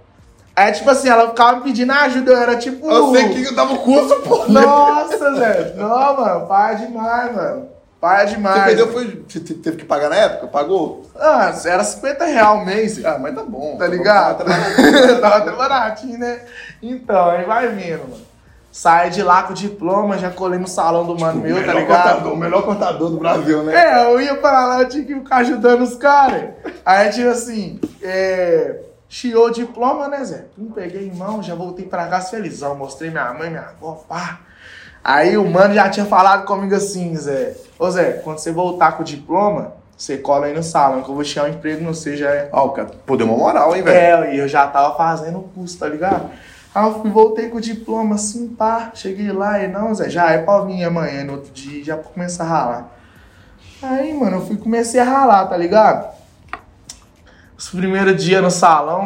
[0.55, 2.89] Aí, tipo assim, ela ficava me pedindo ajuda, eu era tipo.
[2.89, 4.45] Eu sei que eu dava o curso, pô.
[4.47, 5.73] Nossa, Zé.
[5.75, 7.72] Não, mano, para demais, mano.
[8.03, 8.57] Para demais.
[8.59, 9.23] Você perdeu, foi.
[9.25, 10.47] Você te- teve que pagar na época?
[10.47, 11.09] Pagou?
[11.15, 13.05] Ah, era 50 reais o mês.
[13.05, 13.77] Ah, mas tá bom.
[13.77, 14.43] Tá ligado?
[15.21, 16.41] Tava até baratinho, né?
[16.81, 18.21] Então, aí vai vendo, mano.
[18.73, 22.03] Saí de lá com o diploma, já colei no salão do mano meu, tá ligado?
[22.03, 23.73] cortador, o melhor cortador do Brasil, né?
[23.73, 26.49] É, eu ia pra lá, eu tinha que ficar ajudando os caras.
[26.85, 28.81] Aí, tipo assim, é.
[29.07, 30.45] Chiou o diploma, né, Zé?
[30.57, 32.75] Pum, peguei em mão, já voltei pra casa felizão.
[32.75, 34.39] Mostrei minha mãe, minha avó, pá.
[35.03, 37.57] Aí o mano já tinha falado comigo assim, Zé.
[37.77, 41.15] Ô, Zé, quando você voltar com o diploma, você cola aí no salão, que eu
[41.15, 42.49] vou tirar um emprego no você já é.
[42.53, 44.23] Ó, o cara, pô, deu uma moral, hein, velho?
[44.23, 46.29] É, e eu já tava fazendo o curso, tá ligado?
[46.73, 48.91] Aí eu fui, voltei com o diploma assim, pá.
[48.93, 52.09] Cheguei lá e não, Zé, já é pra vir amanhã, no outro dia, já pra
[52.09, 52.89] começar a ralar.
[53.81, 56.13] Aí, mano, eu fui comecei a ralar, tá ligado?
[57.57, 59.05] Os primeiros dias no salão,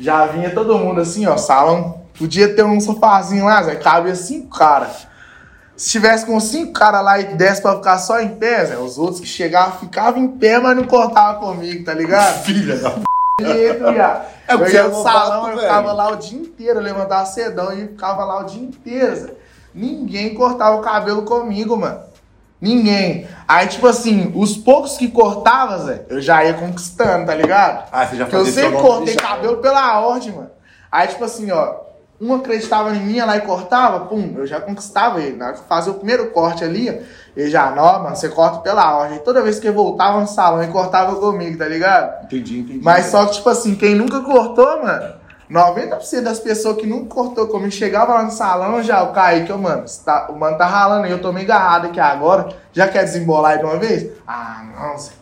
[0.00, 1.97] já vinha todo mundo assim, ó, salão.
[2.18, 5.06] Podia ter um sofazinho lá, Zé, cabia cinco caras.
[5.76, 8.98] Se tivesse com cinco caras lá e desse pra ficar só em pé, Zé, os
[8.98, 12.42] outros que chegavam ficavam em pé, mas não cortavam comigo, tá ligado?
[12.42, 13.04] Filha da p.
[13.44, 15.60] É eu ia no salão, eu velho.
[15.60, 19.14] ficava lá o dia inteiro, eu levantava cedão e ficava lá o dia inteiro.
[19.14, 19.30] Zé.
[19.72, 22.00] Ninguém cortava o cabelo comigo, mano.
[22.60, 23.28] Ninguém.
[23.46, 27.88] Aí, tipo assim, os poucos que cortavam, Zé, eu já ia conquistando, tá ligado?
[27.92, 29.20] Ah, você já Porque eu fazia seu sempre cortei já.
[29.20, 30.50] cabelo pela ordem, mano.
[30.90, 31.87] Aí, tipo assim, ó,
[32.20, 35.36] um acreditava em mim, lá e cortava, pum, eu já conquistava ele.
[35.36, 36.88] Na hora que eu fazia o primeiro corte ali,
[37.36, 39.18] ele já, não, mano, você corta pela ordem.
[39.20, 42.24] Toda vez que ele voltava no salão, ele cortava comigo, tá ligado?
[42.24, 42.80] Entendi, entendi.
[42.82, 45.14] Mas só que, tipo assim, quem nunca cortou, mano,
[45.48, 49.56] 90% das pessoas que nunca cortou comigo, chegava lá no salão, já, o Kaique, ô,
[49.58, 52.86] mano, você tá- o mano tá ralando aí, eu tô meio agarrado aqui agora, já
[52.88, 54.10] quer desembolar de uma vez?
[54.26, 55.12] Ah, não, Zé,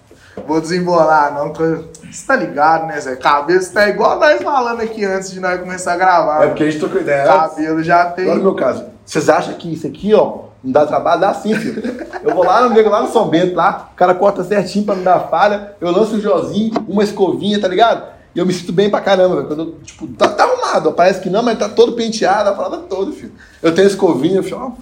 [0.46, 5.31] vou desembolar não, você tá ligado, né, Zé, cabelo tá igual nós falando aqui antes
[5.31, 7.25] de nós começar a gravar, É porque a gente trocou ideia.
[7.25, 8.25] cabelo já tem...
[8.25, 11.20] Agora no meu caso, vocês acham que isso aqui, ó, Não dá trabalho?
[11.20, 11.83] Dá sim, filho.
[12.25, 14.96] Eu vou lá no nego, lá no São Bento, lá, o cara corta certinho pra
[14.96, 18.16] não dar falha, eu lanço um jozinho, uma escovinha, tá ligado?
[18.35, 19.46] E eu me sinto bem pra caramba, velho.
[19.49, 22.53] Quando eu, tipo, tá, tá arrumado, ó, parece que não, mas tá todo penteado, a
[22.53, 23.33] parada toda, filho.
[23.62, 24.72] Eu tenho escovinha, eu ó,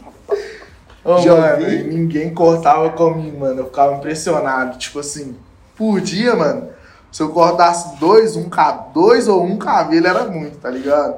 [1.04, 1.84] Ô, Já mano, vi.
[1.84, 3.60] ninguém cortava comigo, mano.
[3.60, 4.78] Eu ficava impressionado.
[4.78, 5.36] Tipo assim,
[5.76, 6.68] por dia, mano,
[7.12, 8.48] se eu cortasse dois, um,
[8.92, 11.16] dois ou um cabelo era muito, tá ligado?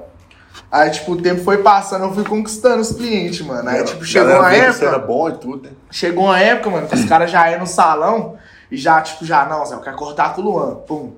[0.72, 3.68] Aí, tipo, o tempo foi passando, eu fui conquistando os clientes, mano.
[3.68, 5.06] Aí, tipo, chegou uma Isso era época.
[5.06, 5.70] bom e tudo, né?
[5.90, 8.36] Chegou uma época, mano, que os caras já iam no salão
[8.70, 10.74] e já, tipo, já, não, Zé, eu quero cortar com o Luan.
[10.86, 11.12] Pum.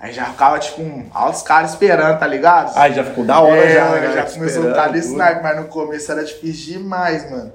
[0.00, 2.72] Aí já ficava, tipo, um, altos caras esperando, tá ligado?
[2.76, 5.42] Aí já ficou da hora, É, já, já, né, galera, começou a ficar desse naipe,
[5.42, 7.52] mas no começo era difícil demais, mano.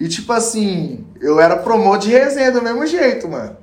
[0.00, 3.56] E tipo assim, eu era promotor de resenha do mesmo jeito, mano.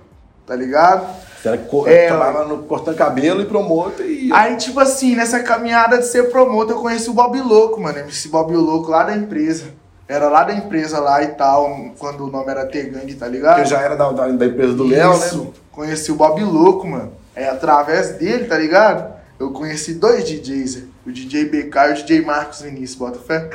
[0.46, 1.08] Tá ligado?
[1.42, 4.30] Você era co- É, trabalhava no cortando cabelo e promotor e.
[4.34, 8.00] Aí, tipo assim, nessa caminhada de ser promotor, eu conheci o Bob Louco, mano.
[8.00, 9.66] MC Bob Louco lá da empresa.
[10.08, 11.68] Era lá da empresa lá e tal,
[11.98, 13.60] quando o nome era T-Gang, tá ligado?
[13.60, 15.52] eu já era da, da, da empresa do Léo, né?
[15.72, 17.12] Conheci o Bob Louco, mano.
[17.36, 19.16] É através dele, tá ligado?
[19.40, 23.50] Eu conheci dois DJs, o DJ BK e o DJ Marcos Vinícius, bota fé.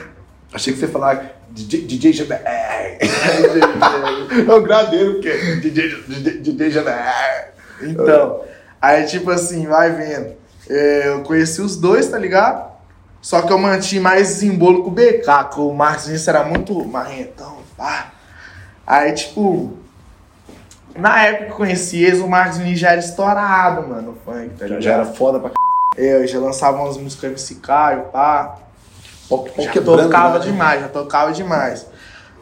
[0.52, 2.40] Achei que você ia falar DJ, DJ Jaber.
[4.48, 7.52] É o grau dele, porque DJ, DJ, DJ Jaber.
[7.82, 8.42] Então,
[8.80, 10.34] aí tipo assim, vai vendo.
[10.68, 12.70] É, eu conheci os dois, tá ligado?
[13.20, 17.58] Só que eu mantive mais desembolo com o BK, que o Marcos era muito marrentão,
[17.76, 18.12] pá.
[18.86, 19.76] Aí, tipo,
[20.96, 24.50] na época que eu conheci eles, o Marcos Vinícius já era estourado, mano, no funk,
[24.50, 24.82] tá Já, ligado?
[24.82, 25.54] já era foda pra c.
[25.98, 28.56] É, eu já lançava umas músicas MC Caio, pá.
[29.30, 30.44] Pau Já tocava né?
[30.44, 31.86] demais, já tocava demais.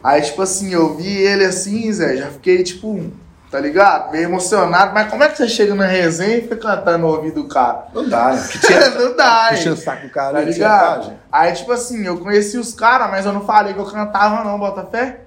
[0.03, 3.11] Aí, tipo assim, eu vi ele assim, Zé, já fiquei, tipo,
[3.51, 4.11] tá ligado?
[4.11, 4.91] Meio emocionado.
[4.93, 7.85] Mas como é que você chega na resenha e fica cantando no ouvido do cara?
[7.93, 8.41] Não dá, né?
[8.41, 9.83] Porque tinha, não dá, puxando o hein?
[9.83, 10.33] saco do cara.
[10.33, 10.39] Tá?
[10.39, 11.13] Tinha ligado?
[11.31, 14.57] Aí, tipo assim, eu conheci os caras, mas eu não falei que eu cantava, não,
[14.57, 15.21] bota fé.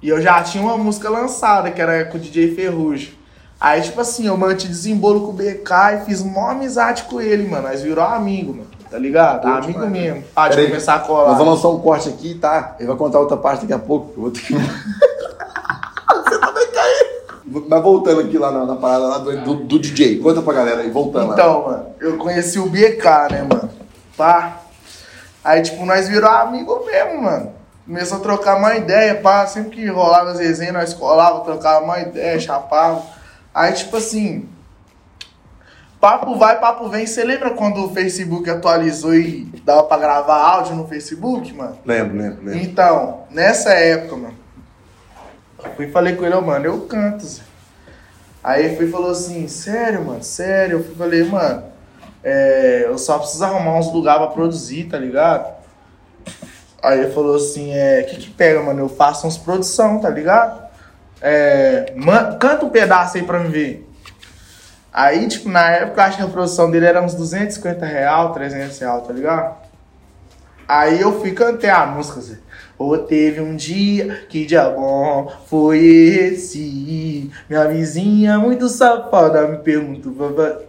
[0.00, 3.14] E eu já tinha uma música lançada, que era com o DJ Ferrugem.
[3.60, 7.48] Aí, tipo assim, eu mantive desembolo com o BK e fiz uma amizade com ele,
[7.48, 7.68] mano.
[7.68, 8.75] Nós virou amigo, mano.
[8.90, 9.42] Tá ligado?
[9.42, 9.90] Pô, amigo demais.
[9.90, 10.24] mesmo.
[10.34, 11.28] Ah, de começar a colar.
[11.28, 12.76] Nós vamos lançar um corte aqui, tá?
[12.78, 14.12] Ele vai contar outra parte daqui a pouco.
[14.16, 14.54] Eu vou ter que.
[16.14, 17.66] Você também caiu.
[17.68, 20.18] Mas voltando aqui lá na, na parada lá do, do, do DJ.
[20.20, 21.34] Conta pra galera aí, voltando lá.
[21.34, 23.70] Então, mano, eu conheci o BK, né, mano?
[24.16, 24.58] Pá.
[25.44, 27.52] Aí, tipo, nós virou amigo mesmo, mano.
[27.86, 29.46] Começou a trocar uma ideia, pá.
[29.46, 33.02] Sempre que rolava as resenhas, nós colava, trocava uma ideia, chapava.
[33.54, 34.48] Aí, tipo assim.
[36.00, 37.06] Papo vai, papo vem.
[37.06, 41.78] Você lembra quando o Facebook atualizou e dava pra gravar áudio no Facebook, mano?
[41.84, 42.58] Lembro, lembro, lembro.
[42.62, 44.34] Então, nessa época, mano,
[45.64, 47.42] eu fui e falei com ele, ó, mano, eu canto, Zé.
[48.44, 50.78] Aí ele e falou assim, sério, mano, sério.
[50.78, 51.64] Eu fui e falei, mano,
[52.22, 55.52] é, eu só preciso arrumar uns lugares pra produzir, tá ligado?
[56.82, 58.80] Aí ele falou assim, é, o que que pega, mano?
[58.80, 60.64] Eu faço uns produção, tá ligado?
[61.20, 63.85] É, man- canta um pedaço aí pra me ver.
[64.96, 68.78] Aí, tipo, na época, eu acho que a produção dele era uns 250 real, 300
[68.78, 69.54] real, tá ligado?
[70.66, 72.38] Aí eu fui cantei a música, Zé.
[72.78, 77.30] Ou teve um dia, que dia bom foi esse.
[77.48, 80.12] Minha vizinha muito safada me perguntou,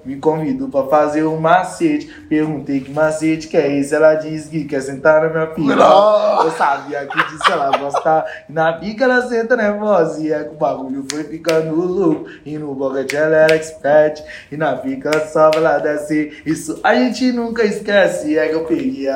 [0.05, 2.07] me convidou pra fazer um macete.
[2.29, 3.93] Perguntei que macete que é esse.
[3.93, 5.73] Ela disse que quer sentar na minha pica.
[5.73, 8.25] Eu sabia que disse ela gostar.
[8.49, 10.21] E na pica ela senta nervosa.
[10.21, 12.29] E é que o bagulho foi ficando louco.
[12.45, 14.23] E no boquete ela era expert.
[14.49, 16.41] E na pica ela só ela desce.
[16.45, 18.37] Isso a gente nunca esquece.
[18.37, 19.07] É que eu peguei,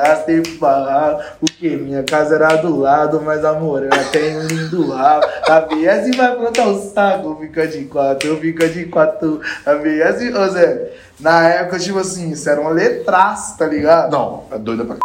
[0.42, 1.22] pro barraco.
[1.40, 3.20] Porque minha casa era do lado.
[3.20, 5.26] Mas amor, ela tem um lindo rabo.
[5.48, 7.36] A BS vai plantar o saco.
[7.40, 9.40] Fica de quatro, fica de quatro.
[9.66, 10.92] A BS, ô Zé.
[11.20, 14.10] Na época, tipo assim, isso era uma letraça, tá ligado?
[14.10, 15.00] Não, é doida pra c.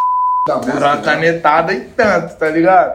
[0.47, 1.01] Da música, Era uma né?
[1.03, 2.93] canetada e tanto, tá ligado?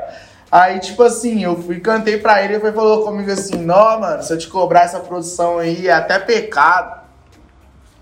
[0.51, 4.23] Aí, tipo assim, eu fui cantei pra ele e ele falou comigo assim, não, mano,
[4.23, 7.02] se eu te cobrar essa produção aí, é até pecado.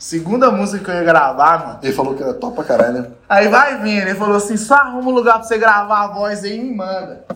[0.00, 1.78] Segunda música que eu ia gravar, mano.
[1.82, 3.10] Ele falou que era top pra caralho, né?
[3.28, 6.42] Aí vai vindo, ele falou assim, só arruma um lugar pra você gravar a voz
[6.42, 7.26] aí e me manda.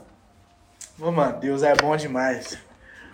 [0.98, 2.56] Ô, mano, Deus é bom demais.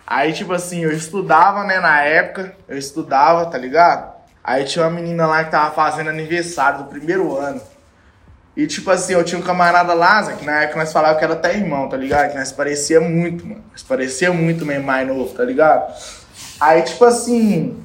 [0.07, 4.13] Aí, tipo assim, eu estudava, né, na época, eu estudava, tá ligado?
[4.41, 7.61] Aí tinha uma menina lá que tava fazendo aniversário do primeiro ano.
[8.55, 11.33] E, tipo assim, eu tinha um camarada lá, que na época nós falávamos que era
[11.33, 12.31] até irmão, tá ligado?
[12.31, 13.61] Que nós parecia muito, mano.
[13.69, 15.93] Nós parecia muito mesmo mais novo, tá ligado?
[16.57, 17.81] Aí, tipo assim,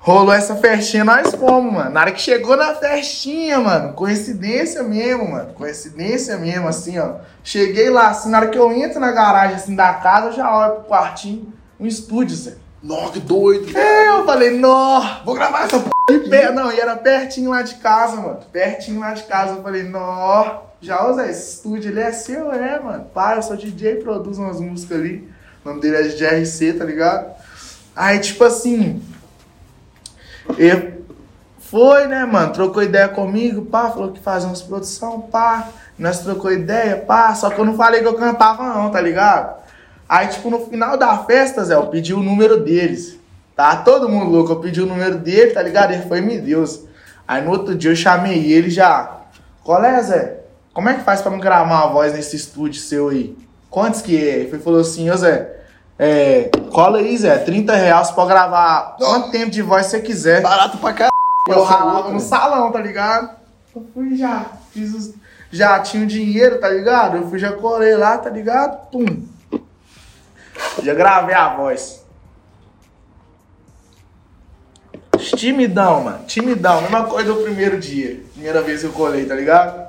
[0.00, 1.90] rolou essa festinha, nós fomos, mano.
[1.90, 5.52] Na hora que chegou na festinha, mano, coincidência mesmo, mano.
[5.52, 7.16] Coincidência mesmo, assim, ó.
[7.44, 10.54] Cheguei lá, assim, na hora que eu entro na garagem, assim, da casa, eu já
[10.56, 12.54] olho pro quartinho, um estúdio, Zé.
[12.82, 13.76] Nossa, que doido.
[13.76, 15.90] É, eu falei, nó, Vou gravar essa p.
[16.14, 18.38] e per- Não, e era pertinho lá de casa, mano.
[18.50, 19.54] Pertinho lá de casa.
[19.56, 20.62] Eu falei, nó.
[20.80, 23.04] Já, Zé, esse estúdio ele é seu, é, mano.
[23.12, 25.28] Pá, eu sou DJ, produzo umas músicas ali.
[25.62, 27.26] O nome dele é GRC, tá ligado?
[27.94, 29.02] Aí, tipo assim.
[30.58, 31.04] Ele
[31.58, 32.52] foi, né, mano?
[32.52, 35.68] Trocou ideia comigo, pá, falou que fazia umas produção, pá.
[35.98, 37.34] Nós trocou ideia, pá.
[37.34, 39.60] Só que eu não falei que eu cantava, não, tá ligado?
[40.08, 43.18] Aí, tipo, no final da festa, Zé, eu pedi o número deles.
[43.54, 45.92] Tá todo mundo louco, eu pedi o número dele, tá ligado?
[45.92, 46.80] Ele foi, meu Deus.
[47.28, 49.18] Aí no outro dia eu chamei ele já.
[49.62, 50.40] Qual é, Zé?
[50.72, 53.36] Como é que faz pra me gravar uma voz nesse estúdio seu aí?
[53.68, 54.38] Quantos que é?
[54.38, 55.59] Ele falou assim, ô Zé,
[56.02, 60.40] é, cola aí, Zé, 30 reais pra gravar quanto tempo de voz você quiser.
[60.40, 61.10] Barato pra caralho.
[61.46, 63.36] Eu ralava no salão, tá ligado?
[63.76, 65.14] Eu fui já, fiz os,
[65.50, 67.18] já tinha o dinheiro, tá ligado?
[67.18, 68.90] Eu fui, já colei lá, tá ligado?
[68.90, 69.26] Pum.
[70.82, 72.02] Já gravei a voz.
[75.36, 76.24] Timidão, mano.
[76.24, 76.80] Timidão.
[76.80, 78.22] Mesma coisa do primeiro dia.
[78.32, 79.86] Primeira vez que eu colei, tá ligado?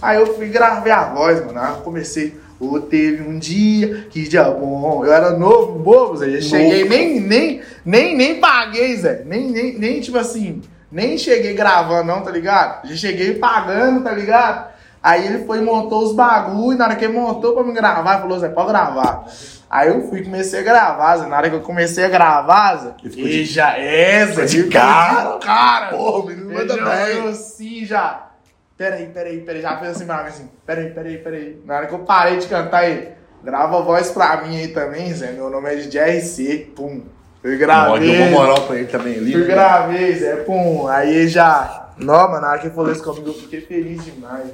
[0.00, 1.60] Aí eu fui gravei a voz, mano.
[1.60, 2.40] Aí eu comecei.
[2.62, 5.04] Ô, teve um dia, que dia bom.
[5.04, 6.40] Eu era novo, bobo, Zé.
[6.40, 9.24] Cheguei, nem, nem, nem, nem paguei, Zé.
[9.26, 12.86] Nem, nem, nem, tipo assim, nem cheguei gravando, não, tá ligado?
[12.86, 14.70] Já cheguei pagando, tá ligado?
[15.02, 16.78] Aí ele foi e montou os bagulho.
[16.78, 19.24] Na hora que ele montou pra me gravar, falou, Zé, pode gravar.
[19.68, 21.26] Aí eu fui e comecei a gravar, Zé.
[21.26, 24.44] Na hora que eu comecei a gravar, Zé, Ele ficou e já é, Zé.
[24.44, 25.32] de cara.
[25.32, 25.86] de cara.
[25.96, 27.16] Porra, menino manda bem.
[27.16, 28.28] olhou assim, já.
[28.76, 29.62] Peraí, peraí, peraí.
[29.62, 30.48] Já fez assim pra mim, assim.
[30.66, 31.62] Peraí, peraí, peraí.
[31.64, 33.08] Na hora que eu parei de cantar, ele
[33.42, 35.32] grava a voz pra mim aí também, Zé.
[35.32, 36.72] Meu nome é de JRC.
[36.74, 37.02] Pum.
[37.42, 38.16] Eu gravei.
[38.16, 39.32] Deu uma moral pra ele também ali.
[39.32, 39.46] Eu né?
[39.46, 40.36] gravei, Zé.
[40.36, 40.86] Pum.
[40.88, 41.90] Aí já.
[41.98, 44.50] Não, mano, na hora que ele falou isso comigo, eu fiquei feliz demais.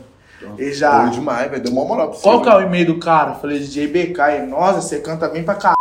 [0.57, 1.01] Ele já.
[1.01, 1.63] Doido demais, velho.
[1.63, 2.23] Deu uma moral pra você.
[2.23, 3.33] Qual que é o e-mail do cara?
[3.33, 4.21] Eu falei, DJ BK.
[4.21, 5.77] Ele, nossa, você canta bem pra caralho.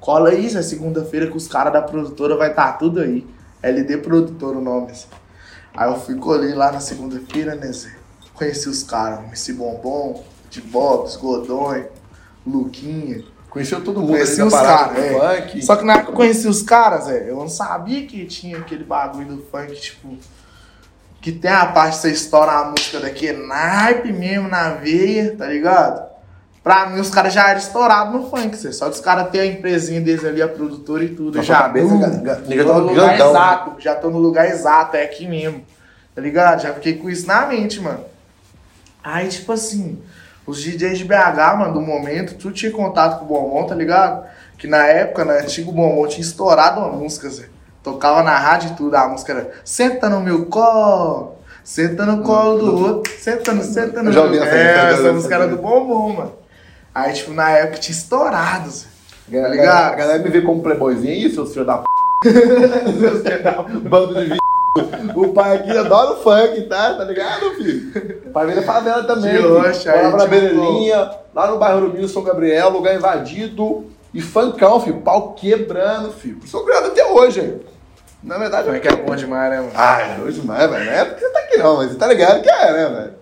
[0.00, 0.62] Cola aí, Zé.
[0.62, 3.26] Segunda-feira que os caras da produtora vai estar tudo aí.
[3.62, 5.06] LD Produtor o nome, Zé.
[5.76, 7.94] Aí eu fui colher lá na segunda-feira, né, Zé?
[8.32, 11.86] Conheci os caras, MC Bombom, de Bobs, Godonho,
[12.46, 13.24] Luquinha.
[13.50, 15.42] Conheceu todo mundo Conheci ali os caras, é.
[15.42, 15.64] funk.
[15.64, 18.58] Só que na época que eu conheci os caras, Zé, eu não sabia que tinha
[18.58, 20.16] aquele bagulho do funk, tipo.
[21.20, 25.46] Que tem a parte que você estoura a música daqui, naipe mesmo na veia, tá
[25.46, 26.15] ligado?
[26.66, 28.72] Pra mim, os caras já eram estourados no funk, Zé.
[28.72, 31.40] Só que os caras têm a empresinha deles ali, a produtora e tudo.
[31.40, 33.30] Já cabeça, Hum, ga- nega tô no lugar grandão.
[33.30, 35.62] exato, já tô no lugar exato, é aqui mesmo.
[36.12, 36.62] Tá ligado?
[36.62, 38.00] Já fiquei com isso na mente, mano.
[39.04, 40.02] Aí, tipo assim,
[40.44, 44.24] os DJs de BH, mano, do momento, tu tinha contato com o Bombom, tá ligado?
[44.58, 47.44] Que na época, na antigo Bombom, tinha estourado uma música, Zé.
[47.80, 52.58] Tocava na rádio e tudo, a música era Senta no meu colo, senta no colo
[52.58, 56.12] do outro, senta no, senta no já meu É, já essa música era do Bombom,
[56.12, 56.32] mano.
[56.96, 58.70] Aí, tipo, na época tinha estourado.
[59.30, 59.92] Tá ligado?
[59.92, 61.12] A galera me vê como playboyzinho.
[61.12, 61.84] Ih, seus filhos da p.
[63.86, 64.38] Bando de vi.
[65.14, 66.94] O pai aqui adora o funk, tá?
[66.94, 68.22] Tá ligado, filho?
[68.26, 69.36] O pai veio da favela também.
[69.36, 73.84] De rocha, aí, na tipo, Berelinha, lá no bairro Rubinho, São Gabriel, lugar invadido.
[74.14, 75.02] E funkão, filho.
[75.02, 76.38] Pau quebrando, filho.
[76.46, 77.60] Sou criado até hoje, hein?
[78.22, 79.72] Na verdade, é que é bom demais, né, mano?
[79.74, 80.86] Ah, é hoje demais, velho.
[80.86, 83.12] Não é porque você tá aqui não, mas você tá ligado que é, né, velho?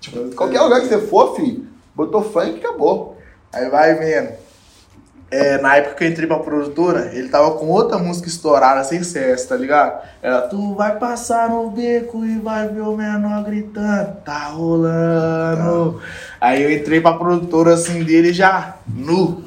[0.00, 3.15] Tipo, qualquer lugar que você for, filho, botou funk e acabou.
[3.56, 4.32] Aí vai vendo.
[5.30, 9.02] É, na época que eu entrei pra produtora, ele tava com outra música estourada sem
[9.02, 10.00] sucesso, tá ligado?
[10.22, 16.02] Era Tu vai passar no beco e vai ver o menor gritando, tá rolando.
[16.38, 19.42] Aí eu entrei pra produtora assim dele já, nu.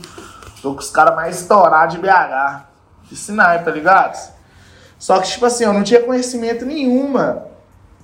[0.61, 2.63] Tô com os caras mais estourados de BH.
[3.09, 4.33] De Sinai, tá ligado?
[4.97, 7.43] Só que, tipo assim, eu não tinha conhecimento nenhum, mano.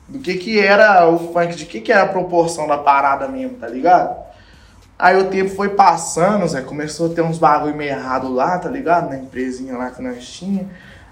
[0.08, 3.58] Do que que era o funk, de que que era a proporção da parada mesmo,
[3.58, 4.25] tá ligado?
[4.98, 8.70] Aí o tempo foi passando, Zé, começou a ter uns bagulho meio errado lá, tá
[8.70, 9.10] ligado?
[9.10, 10.68] Na empresinha lá que nós tinha.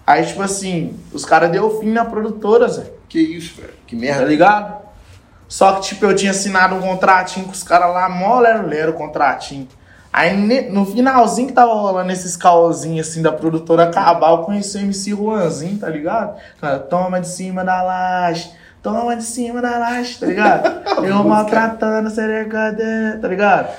[0.08, 3.74] Aí, tipo assim, os caras deu fim na produtora, Zé, Que isso, velho.
[3.86, 4.26] Que tá merda.
[4.26, 4.84] ligado?
[5.48, 8.92] Só que, tipo, eu tinha assinado um contratinho com os caras lá, mó lero lero
[8.92, 9.68] o contratinho.
[10.12, 10.36] Aí,
[10.70, 15.10] no finalzinho que tava rolando esses caosinhos, assim, da produtora acabar, eu conheci o MC
[15.12, 16.38] Juanzinho, tá ligado?
[16.90, 18.52] Toma de cima da laje,
[18.84, 20.84] toma de cima da laje, tá ligado?
[21.04, 23.74] Eu maltratando, seregada, tá ligado?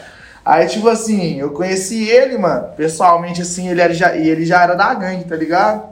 [0.45, 4.63] Aí, tipo assim, eu conheci ele, mano, pessoalmente, assim, ele, era já, e ele já
[4.63, 5.89] era da gangue, tá ligado?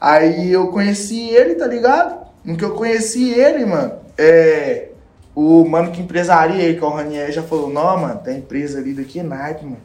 [0.00, 2.26] Aí eu conheci ele, tá ligado?
[2.42, 4.88] No que eu conheci ele, mano, é.
[5.34, 8.78] O mano que empresaria aí, que é o Ranier, já falou: Não, mano, tem empresa
[8.78, 9.82] ali daqui, naipe, mano.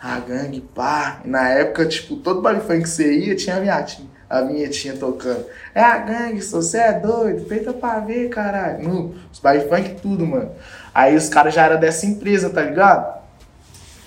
[0.00, 1.20] A gangue, pá.
[1.22, 4.08] E na época, tipo, todo baile funk que você ia tinha a vinhetinha.
[4.28, 5.46] A vinhetinha tocando.
[5.74, 8.82] É a gangue, você é doido, feita pra ver, caralho.
[8.82, 10.50] No, os baile funk, tudo, mano.
[10.94, 13.20] Aí os caras já eram dessa empresa, tá ligado?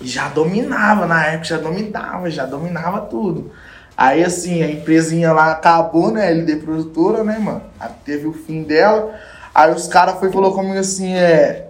[0.00, 3.50] E já dominava na época, já dominava, já dominava tudo.
[3.96, 6.30] Aí assim, a empresinha lá acabou, né?
[6.30, 7.62] LD produtora, né, mano?
[7.78, 9.14] Aí teve o fim dela.
[9.54, 11.68] Aí os caras foi falou comigo assim, é.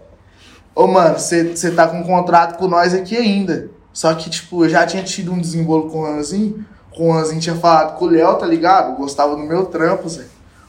[0.75, 3.69] Ô, mano, você tá com um contrato com nós aqui ainda.
[3.93, 6.65] Só que, tipo, eu já tinha tido um desembolo com o Ranzinho.
[7.01, 8.95] Com o Ranzinho tinha falado com o Léo, tá ligado?
[8.95, 10.27] Gostava do meu trampo, Zé.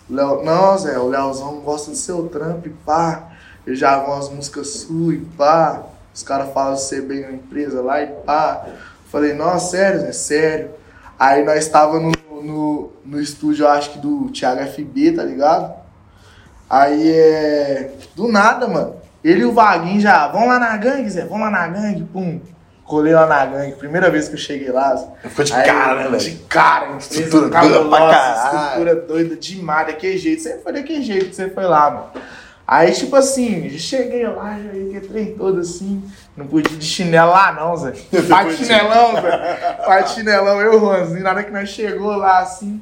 [0.10, 3.34] O Léo, não, Zé, o Léozão gosta do seu trampo e pá.
[3.68, 5.84] Eu já hago umas músicas suas e pá.
[6.16, 8.66] Os caras falam de ser bem na empresa lá e pá.
[9.12, 10.72] Falei, nossa, sério, Zé, sério.
[11.20, 15.74] Aí nós tava no, no, no estúdio, acho que do Thiago FB, tá ligado?
[16.70, 17.94] Aí é.
[18.16, 18.96] Do nada, mano.
[19.22, 20.30] Ele e o Vaguinho já.
[20.30, 21.26] Vamos lá na gangue, Zé?
[21.26, 22.40] Vamos lá na gangue, pum.
[22.92, 23.72] Colei lá na gangue.
[23.76, 24.98] Primeira vez que eu cheguei lá.
[25.24, 26.18] Ficou de Aí, cara, né, velho?
[26.18, 28.58] De cara, Estrutura doida pra caralho.
[28.58, 30.42] estrutura doida demais, daquele jeito.
[30.42, 32.12] Sempre foi daquele jeito que você foi lá, mano.
[32.68, 36.04] Aí, tipo assim, cheguei lá, já entrei todo assim.
[36.36, 37.92] Não podia de chinelo lá, não, Zé.
[38.12, 40.02] De chinelão, Zé.
[40.02, 41.24] De chinelão, eu o Juanzinho.
[41.24, 42.82] Na hora que nós chegou lá, assim,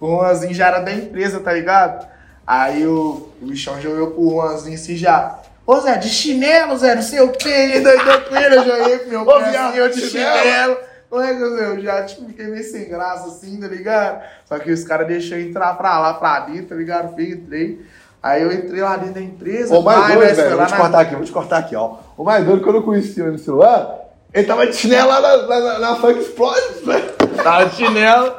[0.00, 2.08] o Juanzinho já era da empresa, tá ligado?
[2.46, 5.38] Aí o, o bichão já olhou pro Juanzinho assim já.
[5.72, 9.08] Ô Zé, de chinelo, Zé, não sei o que, ele doidou com ele, eu pro
[9.08, 10.38] meu Ô, pai viado, assim, eu de chinelo.
[10.38, 10.76] chinelo.
[11.12, 14.20] Ué, Zé, eu já tipo, fiquei meio sem graça assim, tá ligado?
[14.46, 17.14] Só que os caras deixaram entrar pra lá, pra dentro, tá ligado?
[17.14, 17.80] Fui, entrei.
[18.22, 19.74] Aí eu entrei lá dentro da empresa.
[19.78, 21.94] O mais doido, foi velho, vou te na- cortar aqui, vou te cortar aqui, ó.
[22.16, 23.94] O mais doido, quando eu conheci ele no celular,
[24.34, 27.12] ele tava de chinelo lá na, na, na, na Funk Explode, velho.
[27.42, 28.34] Tava de chinelo.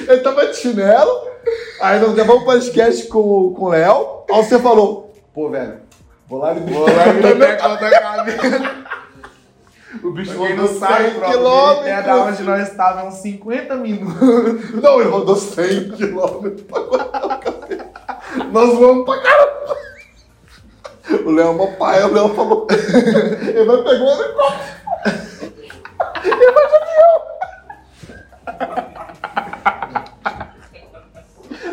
[0.00, 1.10] Ele tava de chinelo,
[1.80, 5.78] aí nós gravamos um podcast com, com o Léo, aí você falou, pô, velho,
[6.28, 8.84] vou lá e Vou lá pega contra a cabeça.
[10.02, 11.92] O bicho rodou não sabe, 100 quilômetros.
[11.92, 14.74] Até da onde nós estávamos, uns 50 minutos.
[14.82, 17.84] Não, ele rodou 100 quilômetros pra cortar o cabelo.
[18.50, 19.76] Nós vamos pra caramba.
[21.24, 22.66] O Léo é pai, o Léo falou.
[22.72, 24.74] Ele vai pegar um helicóptero.
[26.24, 27.14] Ele vai de avião.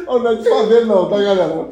[0.07, 1.69] Ó, não é de favela não, tá galera?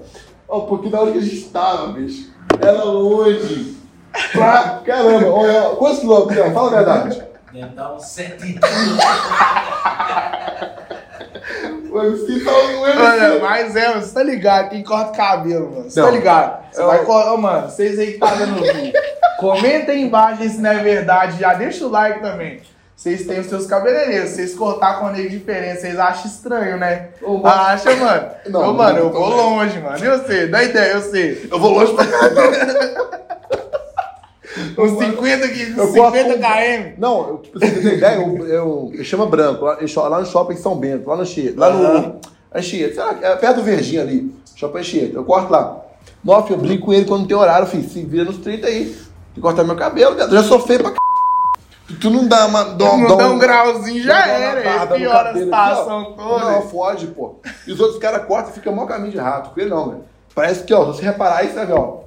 [0.47, 2.28] Ó, porque na hora que a gente tava, bicho,
[2.62, 3.78] era longe.
[4.34, 5.30] Pra caramba.
[5.32, 6.38] Olha, quantos quilômetros?
[6.38, 6.53] Léo?
[6.53, 7.24] Fala a verdade.
[7.53, 8.60] Deve dar uns sete
[11.91, 12.99] O MC tava no MC.
[13.01, 15.89] Olha, mas é, você tá ligado, quem corta cabelo, mano.
[15.89, 16.64] Você tá ligado?
[16.72, 18.93] Você Eu- vai cortar, Ô, mano, vocês aí que tá vendo o vídeo.
[19.39, 22.62] Comenta aí embaixo se não é verdade, já deixa o like também.
[23.00, 27.08] Vocês têm os seus cabeleireiros, vocês cortar com a negra diferente, vocês acham estranho, né?
[27.22, 27.39] Ô.
[27.47, 28.28] Acha, mano?
[28.50, 29.38] Não, Ô, mano, eu não, vou não.
[29.56, 30.04] longe, mano.
[30.04, 31.47] Eu sei, dá ideia, eu sei.
[31.50, 32.41] Eu vou longe pra caramba.
[34.78, 36.93] Uns 50, qui- Eu 50 corto um- km.
[36.97, 38.16] Não, eu, tipo, você tem ideia?
[38.18, 41.58] Eu, eu, eu chamo branco, lá, eu- lá no shopping São Bento, lá no Anchieta.
[41.58, 41.86] Lá no.
[41.86, 42.16] Aham.
[42.54, 44.36] Anchieta, sei lá, é perto do Verdinho ali.
[44.58, 45.16] Shopping Anchieta.
[45.16, 45.78] Eu corto lá.
[46.22, 47.88] Nossa, eu brinco com ele quando tem horário, filho.
[47.88, 48.88] Se vira nos 30 aí.
[48.88, 48.95] Tem
[49.36, 50.20] que cortar meu cabelo.
[50.20, 50.99] Eu já sou feio pra.
[52.00, 52.64] Tu não dá uma.
[52.66, 54.62] Dá, Não dá um grauzinho, já dá era.
[54.62, 56.46] barba Aí no piora a situação toda.
[56.46, 57.40] Não, foge, pô.
[57.66, 59.50] E os outros caras cortam e fica mó caminho de rato.
[59.50, 60.04] Com ele não, velho.
[60.36, 62.00] Parece que, ó, se você reparar vai ver, ó.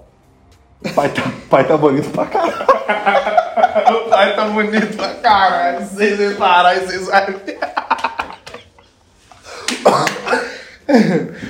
[0.85, 2.72] O pai tá, pai tá bonito pra caralho.
[3.72, 5.87] O pai tá bonito pra caralho.
[5.87, 7.59] Se vocês repararem, vocês vão ver.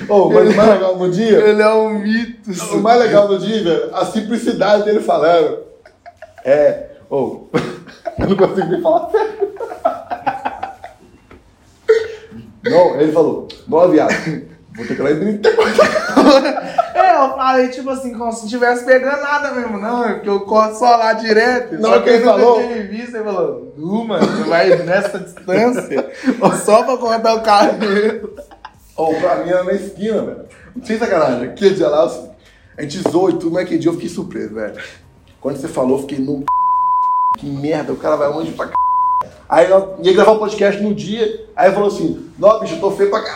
[0.09, 1.39] Ô, mas o mais legal no dia.
[1.39, 2.51] Ele é um mito.
[2.75, 5.59] O mais legal do dia, velho, a simplicidade dele falando.
[6.45, 6.87] É.
[7.09, 7.47] Ô,
[8.19, 9.53] eu não consigo nem falar sério.
[12.63, 14.13] Não, ele falou, não, viado,
[14.75, 16.93] vou ter que ir lá em 34.
[16.95, 20.05] É, eu falei, tipo assim, como se não tivesse pegando nada mesmo, não.
[20.05, 21.73] É porque eu corto só lá direto.
[21.79, 26.11] Na Só que ele falou- teve visto, ele falou, nu, mano, você vai nessa distância
[26.63, 28.33] só pra cortar o cabelo.
[28.95, 30.45] Ô, pra mim era na esquina, velho.
[30.83, 32.09] Sem sacanagem, aquele dia lá,
[32.77, 34.75] a gente zoou e tudo, mas aquele dia eu fiquei surpreso, velho.
[35.41, 36.45] Quando você falou, eu fiquei no.
[37.37, 38.73] Que merda, o cara vai longe pra c.
[39.49, 42.79] Aí eu ia gravar o podcast no dia, aí ele falou assim: Não, bicho, eu
[42.79, 43.35] tô feio pra c.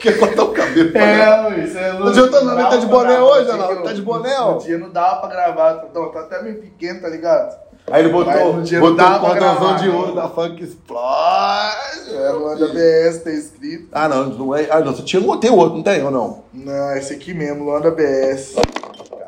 [0.00, 0.90] Quer cortar o cabelo.
[0.92, 2.04] pra caralho." É, isso é louco.
[2.04, 4.52] Não adianta nada, ele tá de dava pra boné hoje, que tá de boné, ó.
[4.52, 7.64] No dia não dava pra gravar, tá, tá até meio pequeno, tá ligado?
[7.90, 9.94] Aí ele botou, botou não pra cordãozão de né?
[9.94, 12.14] ouro da Funk Explode.
[12.14, 13.88] É, Luanda BS tá escrito.
[13.92, 14.66] Ah, não, não é.
[14.70, 16.44] Ah, não, você tinha um, tem outro, não tem ou não?
[16.52, 18.56] Não, esse aqui mesmo, Luanda BS.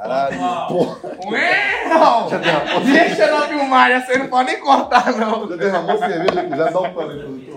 [0.07, 0.99] Caralho, porra.
[1.27, 1.85] Ué,
[2.85, 5.49] Deixa eu filmar, essa aí não pode nem cortar, não.
[5.49, 7.55] Já derramou cerveja aqui, já dá um pano aí.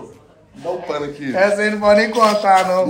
[0.56, 1.36] Dá um pano aqui.
[1.36, 2.88] Essa aí não pode nem cortar, não.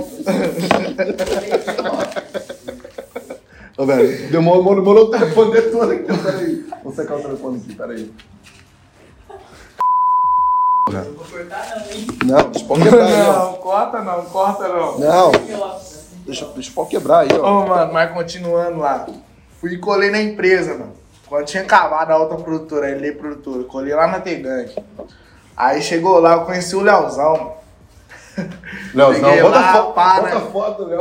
[3.77, 6.03] Ô, velho, demorou, demorou o telefone dele todo aqui.
[6.03, 6.65] Peraí.
[6.83, 8.11] Vou secar o telefone aqui, peraí.
[10.91, 12.07] Não vou cortar não, hein?
[12.25, 13.33] Não, deixa o pau quebrar aí, ó.
[13.33, 14.99] Não, corta não, corta não.
[14.99, 15.31] Não,
[16.25, 17.63] deixa, deixa o pau quebrar aí, ó.
[17.63, 19.07] Ô, mano, mas continuando lá.
[19.61, 20.93] Fui e colei na empresa, mano.
[21.27, 24.75] Quando tinha acabado a outra produtora, a LE Produtora, colei lá na Tegangue.
[25.55, 27.57] Aí chegou lá, eu conheci o Leozão.
[28.93, 30.51] Leozão, Peguei bota, lá, foto, pá, bota né?
[30.51, 30.99] foto, Léo.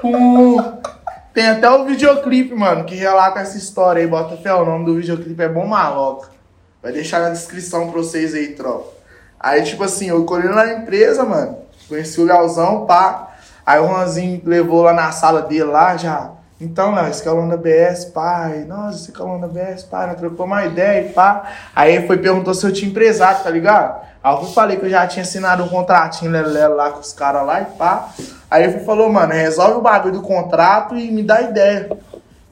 [0.00, 0.78] Pum.
[1.32, 4.06] Tem até o videoclipe, mano, que relata essa história aí.
[4.06, 6.30] Bota fé, o nome do videoclipe é Bom Maloca.
[6.82, 8.92] Vai deixar na descrição pra vocês aí, tropa.
[9.38, 11.58] Aí, tipo assim, eu colhi lá na empresa, mano.
[11.88, 13.36] Conheci o Leozão, pá.
[13.64, 16.33] Aí o Juanzinho levou lá na sala dele lá, já.
[16.60, 16.94] Então,
[17.24, 18.64] calão da BS, pai.
[18.66, 20.06] Nossa, esse calão da BS, pai.
[20.06, 21.50] Nós trocou uma ideia e pá.
[21.74, 24.04] Aí ele foi perguntou se eu tinha empresário, tá ligado?
[24.22, 27.44] Aí eu falei que eu já tinha assinado um contratinho lelelo lá com os caras
[27.44, 28.08] lá e pá.
[28.50, 31.90] Aí ele falou, mano, resolve o bagulho do contrato e me dá ideia.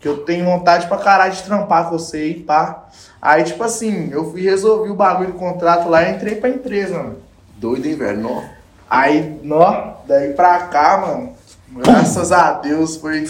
[0.00, 2.88] Que eu tenho vontade pra caralho de trampar com você e pá.
[3.22, 6.98] Aí, tipo assim, eu fui resolver o bagulho do contrato lá e entrei pra empresa,
[6.98, 7.18] mano.
[7.56, 8.20] Doido, hein, velho?
[8.20, 8.42] Nó.
[8.90, 11.32] Aí, nó, daí pra cá, mano,
[11.68, 13.24] graças a Deus foi.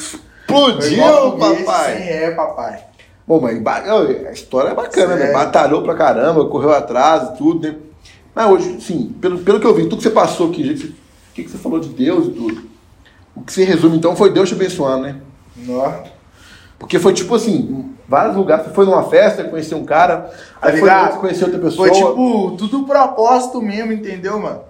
[0.52, 1.96] Foi Explodiu, papai.
[1.96, 2.84] Sim, é, papai.
[3.26, 3.60] Bom, mas
[4.26, 5.26] a história é bacana, né?
[5.26, 5.34] Sério.
[5.34, 7.76] Batalhou pra caramba, correu atrás e tudo, né?
[8.34, 10.94] Mas hoje, sim, pelo, pelo que eu vi, tudo que você passou aqui,
[11.30, 12.62] o que, que você falou de Deus e tudo.
[13.34, 15.16] O que se resume, então, foi Deus te abençoando, né?
[15.56, 15.92] Nó.
[16.78, 20.30] Porque foi tipo assim, vários lugares, você foi numa festa, conheceu um cara,
[20.60, 21.04] Tá aí foi ligado?
[21.04, 21.88] outro, conheceu outra pessoa.
[21.88, 24.60] Foi tipo, tudo propósito mesmo, entendeu, mano?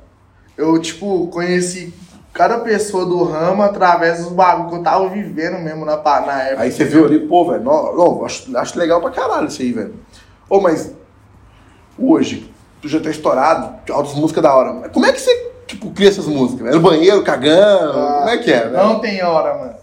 [0.57, 1.93] Eu, tipo, conheci
[2.33, 6.63] cada pessoa do ramo através dos bagulhos que eu tava vivendo mesmo na, na época.
[6.63, 9.73] Aí você viu ali, pô, velho, nó- nó, acho, acho legal pra caralho isso aí,
[9.73, 9.95] velho.
[10.49, 10.93] Ô, mas
[11.99, 14.89] hoje, tu já tá estourado, altas músicas da hora.
[14.89, 16.75] Como é que você, tipo, cria essas músicas?
[16.75, 17.99] No banheiro, cagando?
[17.99, 18.77] Ah, como é que é, velho?
[18.77, 19.82] Não tem hora, mano.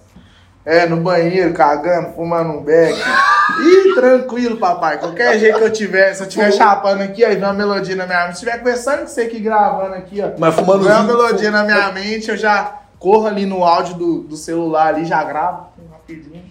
[0.65, 2.93] É, no banheiro, cagando, fumando um beck.
[2.93, 4.99] Ih, tranquilo, papai.
[4.99, 8.05] Qualquer jeito que eu tiver, se eu estiver chapando aqui, aí vem uma melodia na
[8.05, 8.37] minha mente.
[8.37, 10.31] Se estiver conversando com você aqui gravando aqui, ó.
[10.37, 14.19] Mas fumando Vem uma melodia na minha mente, eu já corro ali no áudio do,
[14.23, 15.69] do celular ali, já gravo
[16.09, 16.43] rapidinho.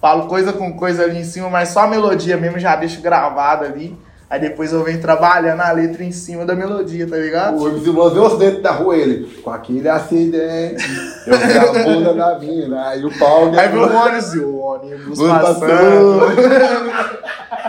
[0.00, 3.66] Falo coisa com coisa ali em cima, mas só a melodia mesmo já deixo gravada
[3.66, 3.98] ali.
[4.30, 7.56] Aí depois eu venho trabalhando a letra em cima da melodia, tá ligado?
[7.58, 10.84] O MC Luan vê os dentes da rua, ele, com aquele acidente,
[11.26, 13.50] eu vi a bunda da mina, aí o pau...
[13.54, 16.20] Aí vem o ônibus e o ônibus Ônibus passando.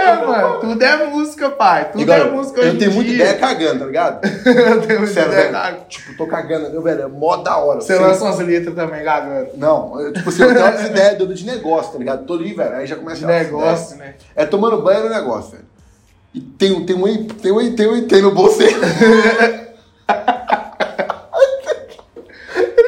[0.02, 1.90] É, mano, tudo é música, pai.
[1.92, 3.24] Tudo Igual, é música eu hoje em tenho muita dia.
[3.24, 4.24] ideia cagando, tá ligado?
[4.46, 5.76] eu tenho muita Sério, ideia, velho.
[5.88, 7.80] Tipo, tô cagando, meu velho, é mó da hora.
[7.80, 9.48] Você Você- lança umas letras também, gagando.
[9.56, 12.24] Não, eu, tipo assim, eu tenho umas ideias doidas de negócio, tá ligado?
[12.26, 14.14] Tô ali, velho, aí já começa De a negócio, né?
[14.34, 15.64] É tomando banho no negócio, velho.
[16.34, 18.72] E tem um, tem um, tem um, tem um, tem no bolso aí.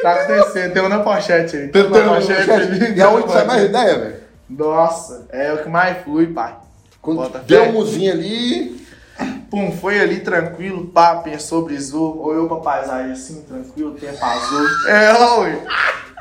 [0.01, 1.67] Tá acontecendo, tem um na pochete aí.
[1.69, 2.93] Tem Tem uma no pochete.
[2.95, 4.15] E aonde sai mais ideia, velho?
[4.47, 6.55] Nossa, é o que mais flui, pai.
[7.05, 8.85] Quando Bota deu um muzinho ali,
[9.49, 14.67] Pum, foi ali tranquilo, pá, pensou, brisou, olhou pra paisagem assim, tranquilo, tempo azul.
[14.89, 15.61] É, ui.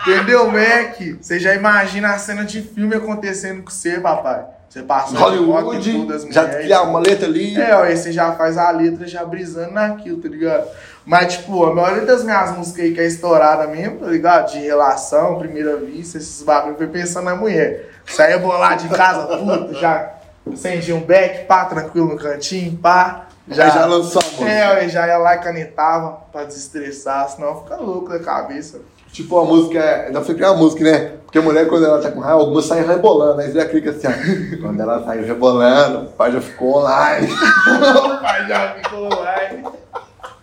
[0.03, 0.97] Entendeu, Mac?
[1.21, 4.45] Você já imagina a cena de filme acontecendo com você, papai.
[4.69, 7.57] Você passou de Hollywood, todas as já criar uma letra ali.
[7.57, 10.69] É, aí você já faz a letra já brisando naquilo, tá ligado?
[11.07, 14.53] Mas, tipo, a maioria das minhas músicas aí que é estourada mesmo, tá ligado?
[14.53, 17.91] De relação, primeira vista, esses bagulho, foi pensando na mulher.
[18.07, 20.14] Saía bolado de casa, puta, já
[20.53, 23.27] acendi um beck, pá, tranquilo no cantinho, pá.
[23.49, 24.49] Já, já lançou a música.
[24.51, 28.81] É, eu já ia lá e canetava pra desestressar, senão fica louco da cabeça.
[29.13, 31.13] Tipo, a música, é- pra você criar uma música, né?
[31.25, 33.41] Porque a mulher, quando ela tá com raiva, algumas saem rebolando.
[33.41, 34.63] Aí você já clica assim, ó.
[34.63, 37.29] Quando ela saiu rebolando, o pai já ficou online.
[37.31, 39.35] o pai já ficou lá.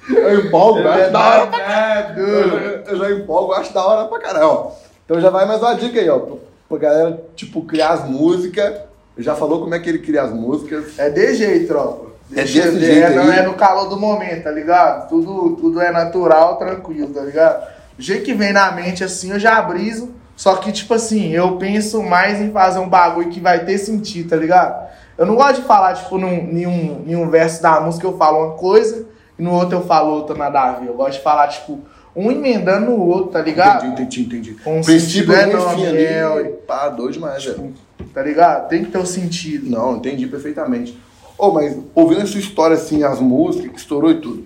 [0.10, 4.20] Eu empolgo, eu acho da hora pra Eu eu já empolgo, acho da hora pra
[4.20, 4.48] caralho.
[4.48, 4.72] ó.
[5.06, 6.20] Então já vai mais uma dica aí, ó.
[6.20, 6.36] Pra,
[6.70, 8.74] pra galera, tipo, criar as músicas.
[9.22, 10.98] Já falou como é que ele cria as músicas.
[10.98, 12.12] É de jeito, tropa.
[12.34, 13.40] É desse jeito não aí?
[13.40, 15.10] é no calor do momento, tá ligado?
[15.10, 17.68] Tudo, tudo é natural, tranquilo, tá ligado?
[18.00, 20.12] O jeito que vem na mente assim, eu já briso.
[20.36, 24.30] Só que, tipo assim, eu penso mais em fazer um bagulho que vai ter sentido,
[24.30, 24.90] tá ligado?
[25.18, 28.54] Eu não gosto de falar, tipo, num, nenhum, nenhum verso da música eu falo uma
[28.56, 29.06] coisa
[29.38, 30.88] e no outro eu falo outra nada a ver.
[30.88, 31.80] Eu gosto de falar, tipo,
[32.16, 33.86] um emendando no outro, tá ligado?
[33.86, 34.64] Entendi, entendi, entendi.
[34.64, 36.04] Com Princípio sentido é e nome, fim ali.
[36.06, 36.44] é.
[36.66, 37.74] Pá, doido demais, velho.
[38.14, 38.68] Tá ligado?
[38.68, 39.70] Tem que ter o sentido.
[39.70, 40.98] Não, entendi perfeitamente.
[41.38, 44.46] Ô, mas ouvindo essa história assim, as músicas que estourou e tudo.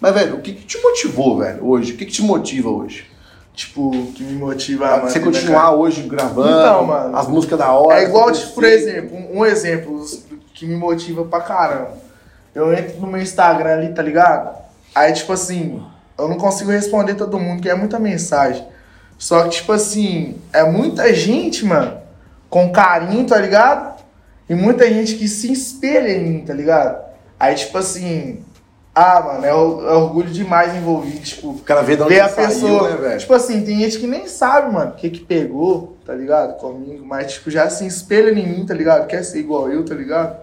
[0.00, 1.92] Mas, velho, o que, que te motivou, velho, hoje?
[1.92, 3.06] O que, que te motiva hoje?
[3.54, 7.72] Tipo, que me motiva a você né, continuar hoje gravando, Então, mano, as músicas da
[7.72, 7.98] hora.
[7.98, 10.04] É igual, tipo, por exemplo, um, um exemplo
[10.52, 11.92] que me motiva pra caramba.
[12.54, 14.54] Eu entro no meu Instagram ali, tá ligado?
[14.94, 15.82] Aí, tipo assim,
[16.18, 18.66] eu não consigo responder todo mundo, que é muita mensagem.
[19.18, 21.98] Só que, tipo assim, é muita gente, mano,
[22.56, 24.02] com carinho, tá ligado?
[24.48, 27.04] E muita gente que se espelha em mim, tá ligado?
[27.38, 28.40] Aí, tipo assim,
[28.94, 32.28] ah, mano, é, é orgulho demais envolvido, tipo, O cara vê de onde ver a
[32.30, 32.88] saiu, pessoa.
[32.90, 33.18] né, velho?
[33.18, 36.56] tipo assim, tem gente que nem sabe, mano, o que que pegou, tá ligado?
[36.56, 39.06] Comigo, mas, tipo, já se espelha em mim, tá ligado?
[39.06, 40.34] Quer ser igual eu, tá ligado?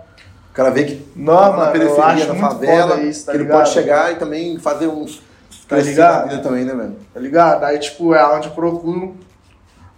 [0.52, 3.46] O cara vê que Não, tá mano, eu acho na favela, isso, tá que ele
[3.46, 3.58] ligado?
[3.58, 5.20] pode chegar e também fazer uns
[5.68, 6.26] Tá ligado?
[6.28, 6.96] na vida também, né, velho?
[7.12, 7.64] tá ligado?
[7.64, 9.16] Aí, tipo, é onde eu procuro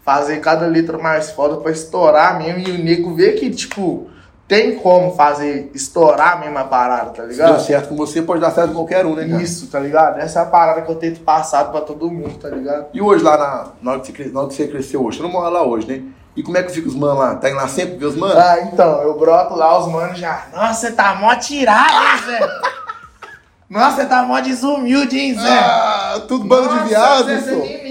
[0.06, 4.08] fazer cada letra mais foda pra estourar mesmo e o nego vê que, tipo,
[4.48, 7.62] tem como fazer estourar mesmo a parada, tá Se deu ligado?
[7.62, 9.42] certo com você, pode dar certo com qualquer um, né, cara?
[9.42, 10.20] Isso, tá ligado?
[10.20, 12.86] Essa é a parada que eu tento passar pra todo mundo, tá ligado?
[12.94, 15.24] E hoje lá na, na, hora que você, na hora que você cresceu hoje, você
[15.24, 16.04] não mora lá hoje, né?
[16.36, 17.36] E como é que fica os manos lá?
[17.36, 18.38] Tá indo lá sempre ver os manos?
[18.38, 20.46] Ah, então, eu broto lá, os manos já.
[20.54, 22.40] Nossa, você tá mó tirado, hein, Zé?
[23.68, 25.50] Nossa, você tá mó desumilde, hein, Zé?
[25.50, 27.42] Ah, tudo bando de viado, Zé,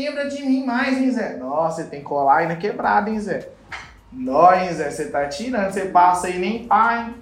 [0.04, 1.36] lembra de mim mais, hein, Zé?
[1.36, 3.48] Nossa, você tem que colar aí na quebrada, hein, Zé?
[4.12, 4.90] Nó, hein, Zé?
[4.90, 7.14] Você tá tirando, você passa aí nem pá, hein?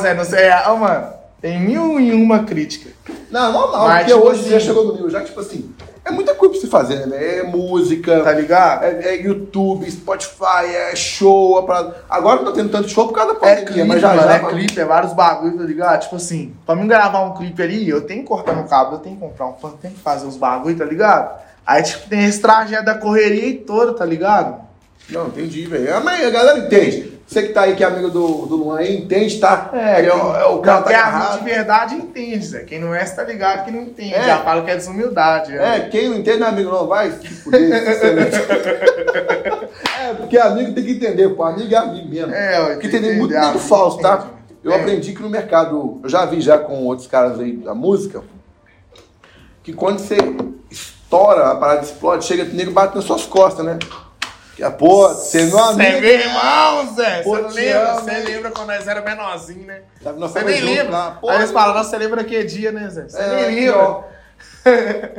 [0.00, 0.48] Zé, não sei.
[0.66, 1.08] Ó, mano,
[1.40, 2.90] tem mil e uma crítica.
[3.30, 5.74] Não, normal, Mas, porque tipo hoje assim- já chegou no nível, já que, tipo assim,
[6.04, 7.38] é muita coisa pra você fazer, né?
[7.38, 8.84] É música, Tá ligado?
[8.84, 11.92] é, é YouTube, Spotify, é show, é pra...
[12.08, 14.22] Agora não tá tendo tanto show por causa da É pandemia, clipe, mas já mano,
[14.22, 14.34] já...
[14.34, 16.00] é clipe, é vários bagulhos, tá ligado?
[16.00, 18.98] Tipo assim, pra mim gravar um clipe ali, eu tenho que cortar no cabo, eu
[19.00, 21.42] tenho que comprar um fone, tenho que fazer uns bagulhos, tá ligado?
[21.66, 24.62] Aí, tipo, tem esse trajeto da correria e toda, tá ligado?
[25.10, 25.94] Não, entendi, velho.
[25.96, 27.12] Ah, Mas a galera entende.
[27.26, 29.70] Você que tá aí, que é amigo do, do Luan aí, entende, tá?
[29.72, 31.38] É, é, o- é o cara tá quem é agarrado.
[31.38, 32.64] de verdade entende, Zé.
[32.64, 34.12] Quem não é, cê tá ligado que não entende.
[34.14, 34.22] É.
[34.26, 35.52] Já fala que é desumildade.
[35.52, 35.76] né?
[35.76, 37.72] É, quem não entende não é amigo, não vai se fuder.
[40.00, 41.42] é, porque amigo tem que entender, pô.
[41.44, 42.34] Amigo é amigo mesmo.
[42.34, 44.14] É, Porque tem muito, entender, muito amigo falso, tá?
[44.16, 44.34] entende.
[44.62, 44.80] Eu É.
[44.80, 48.22] aprendi que no mercado, eu já vi já com outros caras aí da música,
[49.62, 50.16] que quando você
[51.14, 53.78] estoura, a parada explode, chega, o nego bate nas suas costas, né?
[54.56, 56.00] Que a porra, você não é Você é amigo.
[56.00, 57.22] meu irmão, Zé.
[57.22, 57.94] Você lembra?
[57.94, 59.82] Você lembra quando nós era menorzinho, né?
[60.00, 60.92] Você tava nem lembra.
[60.92, 63.08] lá, pô, Aí eles falam, nossa, você lembra que dia, né, Zé?
[63.08, 63.72] Você É, nem lembra.
[63.74, 64.04] pior.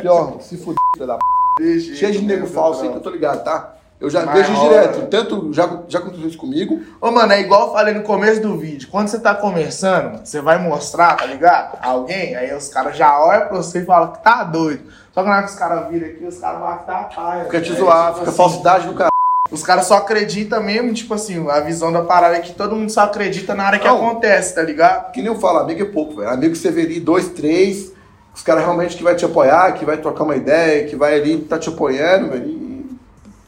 [0.02, 1.18] Pior, se fuder, da
[1.58, 1.80] p.
[1.80, 3.76] Cheio de nego né, falso aí que eu tô ligado, tá?
[4.00, 7.68] Eu já Mas vejo direto, tanto já, já aconteceu isso comigo, Ô, mano, é igual
[7.68, 8.90] eu falei no começo do vídeo.
[8.92, 11.78] Quando você tá conversando, você vai mostrar, tá ligado?
[11.82, 14.84] Alguém, aí os caras já olham pra você e falam que tá doido.
[15.14, 17.46] Só que na hora que os caras viram aqui, os caras vão que tá paia.
[17.46, 19.10] fica te É, zoar, tipo fica assim, falsidade do cara.
[19.50, 22.90] Os caras só acreditam mesmo, tipo assim, a visão da parada é que todo mundo
[22.90, 23.96] só acredita na hora que Não.
[23.96, 25.12] acontece, tá ligado?
[25.14, 26.30] Que nem eu falo, amigo é pouco, velho.
[26.30, 27.94] Amigo que você vê ali dois, três,
[28.34, 31.38] os caras realmente que vai te apoiar, que vai trocar uma ideia, que vai ali
[31.44, 32.65] tá te apoiando, velho.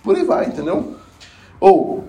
[0.08, 0.96] E por aí vai, entendeu?
[1.60, 2.06] Ou.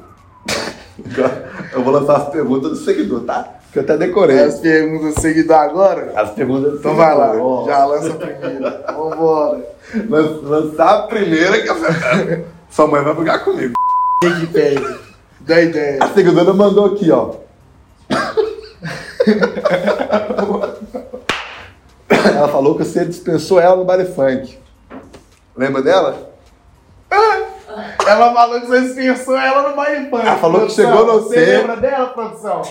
[1.73, 3.55] eu vou lançar as perguntas do seguidor, tá?
[3.73, 4.39] Que eu até decorei.
[4.41, 6.13] As perguntas do seguidor agora.
[6.15, 7.67] As perguntas do Então vai lá, seguidor.
[7.67, 8.85] já lança a primeira.
[8.97, 9.67] Vambora.
[10.09, 11.77] Lan- Lançar a primeira que eu
[12.71, 13.75] Sua mãe vai brigar comigo.
[14.25, 14.99] O que pede?
[15.41, 15.99] Dá ideia.
[16.01, 17.35] A seguidora mandou aqui, ó.
[22.09, 24.57] ela falou que você dispensou ela no baile funk.
[25.57, 26.29] Lembra dela?
[28.07, 30.27] Ela falou que você dispensou ela no funk.
[30.27, 32.63] Ela falou que chegou no Você lembra dela, produção?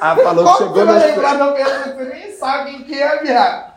[0.00, 3.18] Ela falou que chegou você no lembrar da pessoa você nem sabe quem que é,
[3.18, 3.72] viado?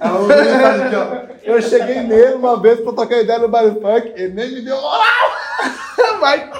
[0.00, 1.34] Ela mandou mensagem aqui, ó.
[1.42, 4.80] Eu cheguei nele uma vez pra tocar ideia no baile funk, ele nem me deu
[4.80, 5.32] moral.
[6.20, 6.50] Vai.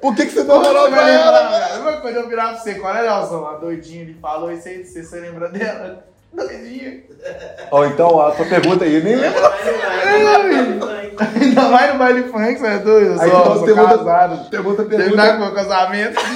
[0.00, 1.80] Por que, que você deu Você moral vai pra ela?
[1.82, 3.46] Mas Quando eu virar pra você, qual é, Leozão?
[3.46, 6.07] A doidinha, ele falou isso aí, você, você lembra dela?
[6.32, 7.02] Doidinha.
[7.70, 9.40] Ó, então a sua pergunta aí, eu nem lembro.
[11.40, 13.20] Ainda mais no baile funk, você é doido?
[13.20, 14.50] Aí então pergunta, casado.
[14.50, 15.38] pergunta, Terminar pergunta.
[15.38, 16.20] com meu casamento.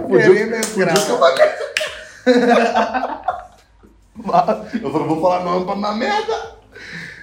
[0.00, 1.30] Podia- podia ser uma
[4.82, 6.52] Eu falei, vou falar não pra na merda.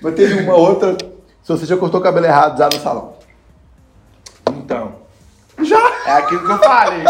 [0.02, 0.98] Mas teve uma outra.
[1.44, 3.14] Se você já cortou o cabelo errado já no salão.
[4.52, 4.96] Então.
[5.64, 5.92] Já?
[6.06, 7.04] É aquilo que eu falei.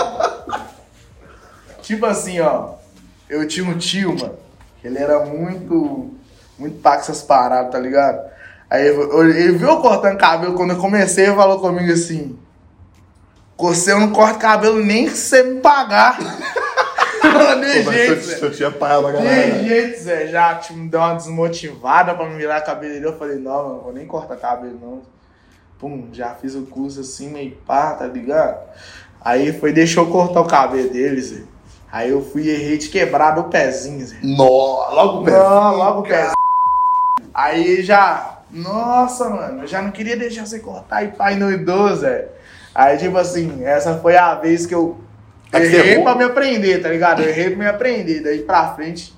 [1.82, 2.74] tipo assim, ó.
[3.30, 4.38] Eu tinha um tio, mano.
[4.84, 6.12] Ele era muito.
[6.58, 8.20] Muito pá com essas paradas, tá ligado?
[8.70, 12.38] Aí ele viu eu cortando cabelo quando eu comecei e falou comigo assim.
[13.58, 16.18] Você eu não corto cabelo nem se você me pagar.
[17.22, 18.46] Falando de jeito, Zé.
[18.46, 20.28] eu tinha pai pra De jeito, Zé.
[20.28, 23.10] Já tipo, me deu uma desmotivada pra me virar cabeleireiro.
[23.10, 25.02] Eu falei, não, não vou nem cortar cabelo, não.
[25.80, 28.58] Pum, já fiz o curso assim, meio pá, tá ligado?
[29.22, 31.44] Aí foi, deixou eu cortar o cabelo dele, Zé.
[31.92, 34.18] Aí eu fui e errei de quebrar do pezinho, Zé.
[34.22, 35.32] Nó, logo o pé.
[35.32, 36.34] Não, logo o pezinho.
[37.34, 42.02] Aí já, nossa, mano, eu já não queria deixar você cortar e pai no idoso,
[42.02, 42.28] Zé.
[42.76, 44.98] Aí, tipo assim, essa foi a vez que eu
[45.52, 47.22] É errei pra me aprender, tá ligado?
[47.24, 48.22] Eu errei pra me aprender.
[48.22, 49.16] Daí pra frente,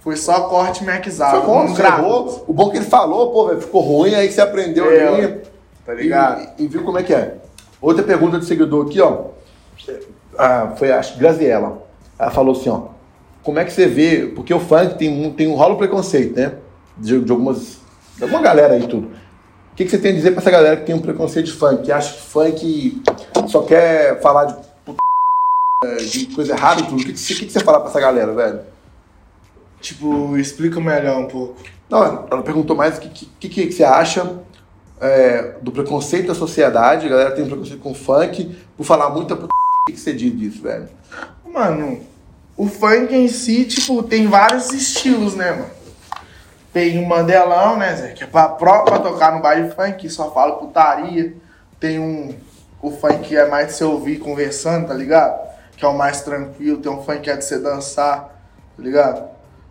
[0.00, 1.36] foi só corte maxado.
[1.38, 2.44] Foi bom, você errou.
[2.48, 5.40] O bom que ele falou, pô, velho, ficou ruim, aí você aprendeu É, ali.
[5.84, 6.48] Tá ligado?
[6.58, 7.36] E, e viu como é que é.
[7.80, 9.26] Outra pergunta do seguidor aqui, ó.
[10.36, 11.87] Ah, foi a Graziella.
[12.18, 12.88] Ela falou assim, ó.
[13.42, 14.26] Como é que você vê?
[14.34, 16.54] Porque o funk tem um, tem um rolo preconceito, né?
[16.96, 17.78] De, de algumas.
[18.16, 19.08] De alguma galera aí tudo.
[19.72, 21.52] O que, que você tem a dizer pra essa galera que tem um preconceito de
[21.52, 21.82] funk?
[21.82, 23.02] Que acha que funk
[23.46, 24.98] só quer falar de, put-
[26.10, 27.00] de coisa errada e tudo.
[27.00, 28.60] O que, que, que que você fala pra essa galera, velho?
[29.80, 31.54] Tipo, explica melhor um pouco.
[31.88, 34.40] Não, ela perguntou mais o que, que, que, que você acha
[35.00, 37.06] é, do preconceito da sociedade.
[37.06, 39.44] A galera tem preconceito com funk, por falar muita p...
[39.44, 39.48] O
[39.86, 40.88] que, que você diz disso, velho?
[41.52, 42.00] Mano,
[42.56, 45.70] o funk em si, tipo, tem vários estilos, né, mano?
[46.72, 48.08] Tem o Mandelão, né, Zé?
[48.08, 51.34] Que é pra, pra tocar no baile funk, que só fala putaria.
[51.80, 52.34] Tem um.
[52.80, 55.48] O funk que é mais de você ouvir conversando, tá ligado?
[55.76, 56.78] Que é o mais tranquilo.
[56.78, 58.20] Tem um funk que é de você dançar,
[58.76, 59.28] tá ligado?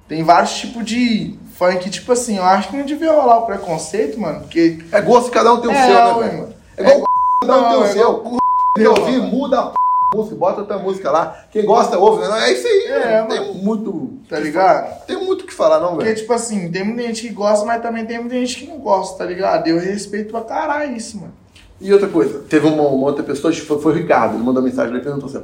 [0.09, 4.19] Tem vários tipos de funk, tipo assim, eu acho que não devia rolar o preconceito,
[4.19, 4.79] mano, porque.
[4.91, 6.37] É gosto cada um tem o É, seu, né, velho?
[6.41, 6.53] mano.
[6.77, 7.03] É igual
[7.41, 8.17] cada um tem o é seu.
[8.19, 8.37] igual
[8.75, 9.75] Quer ouvir, muda a p...
[10.13, 11.45] música, bota outra música lá.
[11.51, 12.49] Quem gosta, ouve, né?
[12.49, 13.53] É isso aí, É, tem mano.
[13.55, 14.13] muito...
[14.29, 15.05] Tá ligado?
[15.05, 16.17] Tem muito o que falar, não, Porque, velho.
[16.17, 19.17] tipo assim, tem muita gente que gosta, mas também tem muita gente que não gosta,
[19.19, 19.67] tá ligado?
[19.67, 21.33] Eu respeito pra caralho isso, mano.
[21.79, 24.91] E outra coisa, teve uma, uma outra pessoa, foi, foi o Ricardo, ele mandou mensagem
[24.91, 25.43] lá e perguntou assim,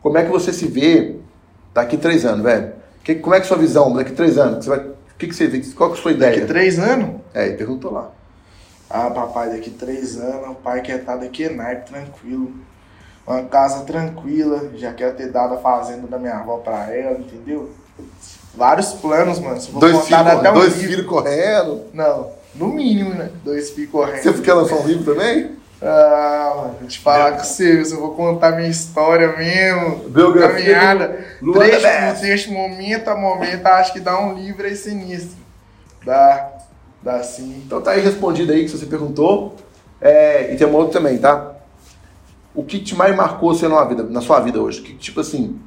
[0.00, 1.16] como é que você se vê
[1.74, 2.72] daqui três anos, velho?
[3.04, 4.64] Que, como é que é a sua visão daqui três anos?
[4.64, 5.60] Você vai, o que, que você vê?
[5.74, 6.32] Qual que é a sua ideia?
[6.36, 7.20] Daqui três anos?
[7.34, 8.10] É, ele perguntou lá.
[8.88, 12.52] Ah, papai, daqui três anos, o pai quer estar daqui naipe, tranquilo.
[13.26, 17.70] Uma casa tranquila, já quero ter dado a fazenda da minha avó pra ela, entendeu?
[18.54, 19.60] Vários planos, mano.
[19.60, 20.88] Se Dois, contar, filhos, até um dois livro.
[20.90, 21.82] filhos correndo.
[21.94, 23.30] Não, no mínimo, né?
[23.44, 24.22] Dois filhos correndo.
[24.22, 25.52] Você quer lançar um livro também?
[25.80, 30.08] Ah, mano, vou te falar com você, eu vou contar minha história mesmo.
[30.10, 31.24] Biografia Caminhada.
[31.40, 35.36] do Trecho trecho, momento a momento, acho que dá um livro aí sinistro.
[36.04, 36.50] Dá,
[37.02, 37.62] dá sim.
[37.66, 39.56] Então tá aí respondido aí que você perguntou.
[40.00, 41.52] É, e tem uma outra também, tá?
[42.54, 44.82] O que te mais marcou você na vida, na sua vida hoje?
[44.82, 45.58] Que tipo assim,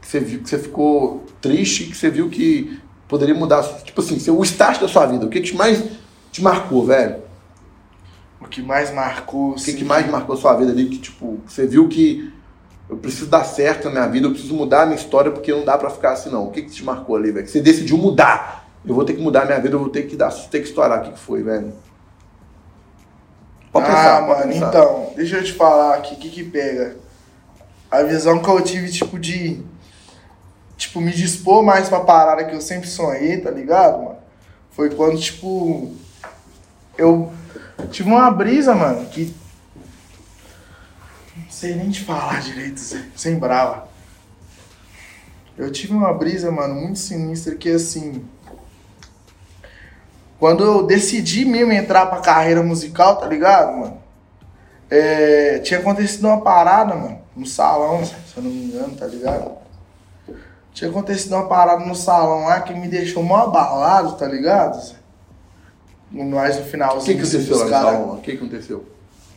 [0.00, 4.18] que você viu que você ficou triste, que você viu que poderia mudar, tipo assim,
[4.30, 5.26] o start da sua vida.
[5.26, 5.82] O que que mais
[6.30, 7.22] te marcou, velho?
[8.40, 10.86] O que mais marcou, O que, que mais marcou a sua vida ali?
[10.86, 12.32] Que tipo, você viu que
[12.88, 15.64] eu preciso dar certo na minha vida, eu preciso mudar a minha história porque não
[15.64, 16.48] dá pra ficar assim não.
[16.48, 17.46] O que que te marcou ali, velho?
[17.46, 18.68] Que você decidiu mudar.
[18.84, 20.68] Eu vou ter que mudar a minha vida, eu vou ter que dar, ter que
[20.68, 21.00] estourar.
[21.00, 21.72] O que que foi, velho?
[23.72, 24.68] Pode ah, pensar, pode mano, pensar.
[24.68, 26.96] então, deixa eu te falar aqui, o que que pega?
[27.90, 29.62] A visão que eu tive, tipo, de...
[30.76, 34.16] Tipo, me dispor mais pra parada que eu sempre sonhei, tá ligado, mano?
[34.70, 35.94] Foi quando, tipo...
[36.98, 37.32] Eu
[37.90, 39.34] tive uma brisa, mano, que...
[41.34, 42.78] Não sei nem te falar direito,
[43.16, 43.88] sem brava.
[45.56, 48.22] Eu tive uma brisa, mano, muito sinistra que, assim...
[50.42, 53.98] Quando eu decidi mesmo entrar pra carreira musical, tá ligado, mano?
[54.90, 59.52] É, tinha acontecido uma parada, mano, no salão, se eu não me engano, tá ligado?
[60.74, 64.82] Tinha acontecido uma parada no salão lá que me deixou mó abalado, tá ligado?
[66.10, 67.04] Nós no O finalzinho.
[67.20, 68.14] que, que assim, aconteceu lá no cara- salão?
[68.14, 68.84] O que que aconteceu?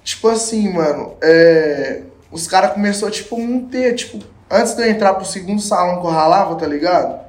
[0.04, 2.02] Tipo assim, mano, é,
[2.32, 6.08] os caras começaram, tipo, não ter, tipo, antes de eu entrar pro segundo salão que
[6.08, 7.24] eu ralava, tá ligado?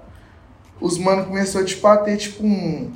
[0.80, 2.90] Os mano começou, tipo, a ter, tipo, um,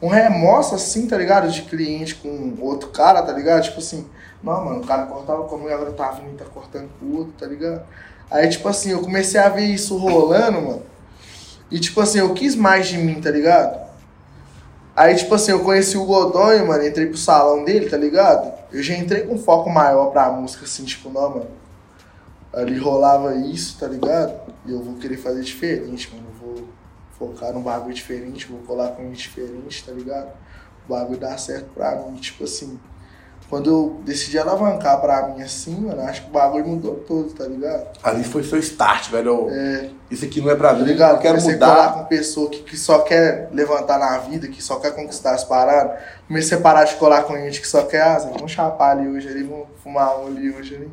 [0.00, 1.50] um remorso, assim, tá ligado?
[1.50, 3.64] De cliente com outro cara, tá ligado?
[3.64, 4.06] Tipo assim,
[4.42, 7.82] não, mano, o cara cortava comigo, agora tá vindo tá cortando com outro, tá ligado?
[8.30, 10.82] Aí, tipo assim, eu comecei a ver isso rolando, mano.
[11.70, 13.86] E, tipo assim, eu quis mais de mim, tá ligado?
[14.94, 18.52] Aí, tipo assim, eu conheci o Godoy, mano, entrei pro salão dele, tá ligado?
[18.72, 21.46] Eu já entrei com foco maior pra música, assim, tipo, não, mano.
[22.52, 24.34] Ali rolava isso, tá ligado?
[24.64, 26.26] E eu vou querer fazer diferente, mano.
[27.18, 30.28] Focar num bagulho diferente, vou colar com gente diferente, tá ligado?
[30.86, 32.78] O bagulho dá certo pra mim, tipo assim.
[33.48, 37.44] Quando eu decidi alavancar pra mim assim, mano, acho que o bagulho mudou todo, tá
[37.44, 37.86] ligado?
[38.02, 39.48] Ali foi seu start, velho.
[39.50, 41.14] É, Isso aqui não é pra Tá mim, ligado?
[41.14, 41.98] eu quero Comecei a colar mudar.
[42.02, 45.96] com pessoa que, que só quer levantar na vida, que só quer conquistar as paradas.
[46.26, 49.28] Comecei a parar de colar com gente que só quer, ah, vamos chapar ali hoje
[49.28, 50.90] ali, vamos fumar um ali hoje ali.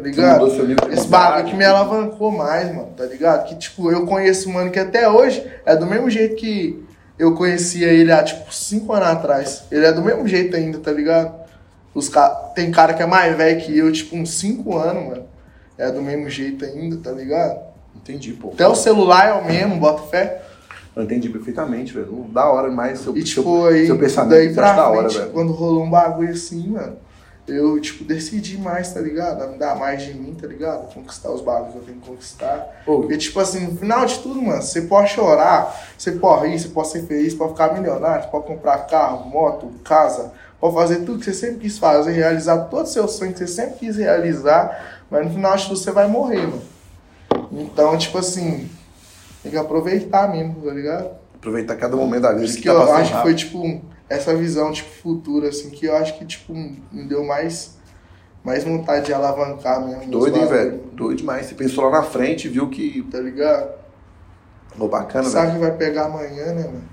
[0.00, 0.40] Tá ligado?
[0.40, 3.46] mudou seu Esse bagulho que me alavancou mais, mano, tá ligado?
[3.48, 6.82] Que, tipo, eu conheço um mano que até hoje é do mesmo jeito que
[7.18, 9.64] eu conhecia ele há, tipo, cinco anos atrás.
[9.70, 11.34] Ele é do mesmo jeito ainda, tá ligado?
[11.94, 12.28] Os ca...
[12.54, 15.24] Tem cara que é mais velho que eu, tipo, uns cinco anos, mano.
[15.76, 17.58] É do mesmo jeito ainda, tá ligado?
[17.96, 18.50] Entendi, pô.
[18.50, 20.42] Até o celular é o mesmo, bota fé.
[20.94, 22.26] Eu entendi perfeitamente, velho.
[22.32, 24.30] Da hora mais seu, E seu, tipo, aí, seu pensamento.
[24.30, 25.30] daí pra da hora, velho.
[25.30, 26.96] quando rolou um bagulho assim, mano,
[27.48, 29.42] eu, tipo, decidi mais, tá ligado?
[29.42, 30.92] A me dar mais de mim, tá ligado?
[30.92, 32.82] Conquistar os bagulhos que eu tenho que conquistar.
[32.84, 36.58] Pô, Porque, tipo assim, no final de tudo, mano, você pode chorar, você pode rir,
[36.58, 40.96] você pode ser feliz, pode ficar milionário, você pode comprar carro, moto, casa, pode fazer
[41.04, 43.96] tudo que você sempre quis fazer, realizar todos os seus sonhos que você sempre quis
[43.96, 46.62] realizar, mas no final de tudo você vai morrer, mano.
[47.52, 48.68] Então, tipo assim,
[49.42, 51.20] tem que aproveitar mesmo, tá ligado?
[51.40, 53.80] aproveitar cada momento da vida isso que que tá eu acho que foi, tipo,
[54.10, 57.78] essa visão, tipo, futura, assim, que eu acho que, tipo, me deu mais,
[58.44, 60.10] mais vontade de alavancar mesmo.
[60.10, 60.80] Doido, hein, velho?
[60.92, 61.46] Doido demais.
[61.46, 63.02] Você pensou lá na frente viu que.
[63.10, 63.70] Tá ligado?
[64.78, 65.60] Ô, bacana, Sabe velho.
[65.60, 66.84] que vai pegar amanhã, né, mano?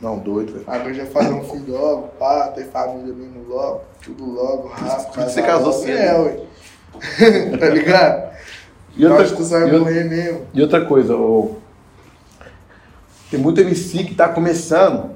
[0.00, 0.64] Não, doido, velho.
[0.66, 5.12] Agora já fazer um filho logo, pá, ter família mesmo logo, tudo logo, rápido.
[5.12, 5.82] Por você casou logo.
[5.82, 5.98] cedo.
[5.98, 6.40] É, ué.
[7.58, 8.34] tá ligado?
[8.96, 10.46] E outra, Acho que você vai morrer mesmo.
[10.54, 11.56] e outra coisa, ô,
[13.30, 15.13] tem muito MC que tá começando.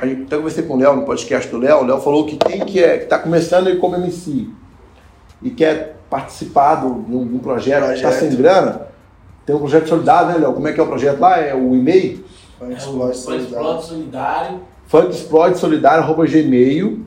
[0.00, 1.78] A gente até conversei com o Léo no podcast do Léo.
[1.78, 4.48] O Léo falou que quem que, é, que tá começando ele como MC
[5.42, 8.20] e quer participar de um, de um projeto, que tá Projeto.
[8.30, 8.82] sem grana,
[9.44, 10.52] tem um projeto solidário, né, Léo?
[10.52, 11.38] Como é que é o projeto lá?
[11.38, 12.24] É o e-mail?
[12.58, 13.46] Funk É Explode Funk Solidário.
[13.46, 14.60] Explode Solidário.
[14.86, 17.06] funkexplodesolidário.gmail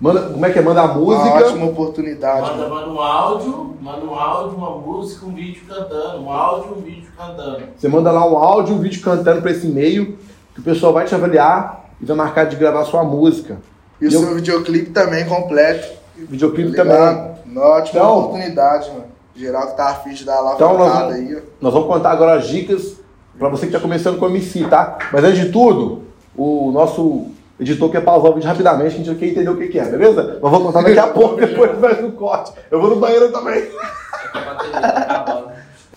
[0.00, 0.62] Manda, como é que é?
[0.62, 1.34] Manda a Uma música.
[1.36, 2.50] ótima oportunidade.
[2.50, 2.74] Manda, mano.
[2.74, 6.22] manda um áudio, manda um áudio, uma música, um vídeo cantando.
[6.24, 7.62] Um áudio, um vídeo cantando.
[7.76, 10.18] Você manda lá um áudio, um vídeo cantando para esse e-mail,
[10.54, 13.58] que o pessoal vai te avaliar e vai marcar de gravar sua música.
[14.00, 15.88] E o Eu- seu videoclipe também completo.
[16.16, 17.32] Videoclipe tá também.
[17.46, 19.04] Uma ótima Então- oportunidade, mano.
[19.34, 21.40] Geral que tá afim de dar lá Então, nós vamos- aí, ó.
[21.60, 22.96] Nós vamos contar agora as dicas
[23.38, 24.98] para você que está começando com MC, tá?
[25.12, 26.02] Mas antes de tudo,
[26.36, 27.26] o nosso
[27.58, 29.84] editor quer pausar o vídeo rapidamente, que a gente quer entender o que, que é,
[29.84, 30.38] beleza?
[30.42, 32.52] Nós vamos contar daqui a pouco, depois vai no corte.
[32.70, 33.66] Eu vou no banheiro também.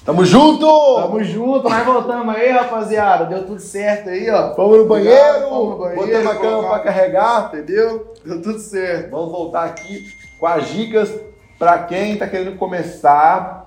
[0.06, 0.12] Tá.
[0.12, 0.68] Tamo junto!
[1.02, 3.26] Tamo junto, nós voltamos aí, rapaziada.
[3.26, 4.54] Deu tudo certo aí, ó.
[4.54, 7.50] Vamos no banheiro, Obrigado, vamos no banheiro, botamos a cama para carregar.
[7.54, 8.14] Entendeu?
[8.24, 9.10] Deu tudo certo.
[9.10, 10.06] Vamos voltar aqui
[10.40, 11.12] com as dicas
[11.58, 13.66] para quem está querendo começar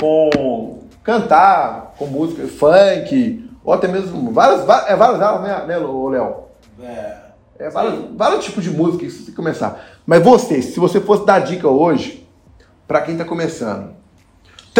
[0.00, 5.78] com cantar, com música funk, ou até mesmo várias, va- é várias aulas, né, né
[5.78, 6.36] Léo?
[6.82, 7.16] É.
[7.58, 9.80] É vários, vários tipos de música que você começar.
[10.06, 12.28] Mas você, se você fosse dar dica hoje
[12.86, 13.97] para quem está começando,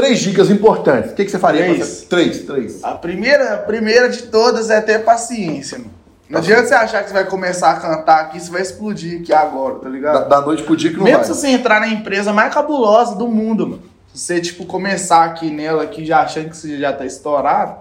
[0.00, 1.10] três dicas importantes.
[1.10, 1.64] O que, que você faria?
[1.64, 2.00] Três.
[2.08, 2.84] Três, três.
[2.84, 5.90] A primeira, a primeira de todas é ter paciência, mano.
[6.30, 9.32] Não adianta você achar que você vai começar a cantar aqui, você vai explodir aqui
[9.32, 10.28] agora, tá Da, ligado?
[10.28, 11.26] da noite pro dia que não Mesmo vai.
[11.26, 13.82] se você entrar na empresa mais cabulosa do mundo, mano.
[14.12, 17.76] Se você, tipo, começar aqui nela, aqui, já achando que você já tá estourado,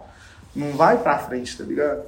[0.56, 2.02] não vai pra frente, tá ligado?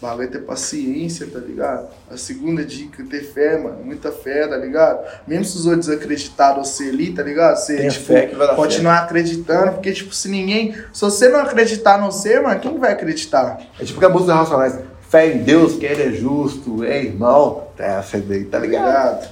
[0.00, 1.88] O bagulho é ter paciência, tá ligado?
[2.10, 3.78] A segunda dica é ter fé, mano.
[3.82, 5.02] Muita fé, tá ligado?
[5.26, 7.56] Mesmo se os outros acreditaram você ali, tá ligado?
[7.56, 10.74] Você, Tenha tipo, fé que vai dar continuar acreditando, porque, tipo, se ninguém.
[10.92, 13.58] Se você não acreditar no você, mano, quem vai acreditar?
[13.80, 14.78] É tipo que a música racionais.
[15.08, 17.68] Fé em Deus, que Ele é justo, é irmão.
[17.78, 19.28] É essa daí, tá Tá ligado?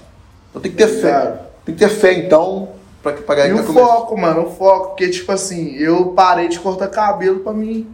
[0.49, 1.09] Então tem que ter fé.
[1.09, 1.39] Ligado.
[1.67, 2.71] Tem que ter fé, então,
[3.03, 6.13] pra, pra E galera o que tá foco, mano, o foco, porque, tipo assim, eu
[6.13, 7.87] parei de cortar cabelo pra mim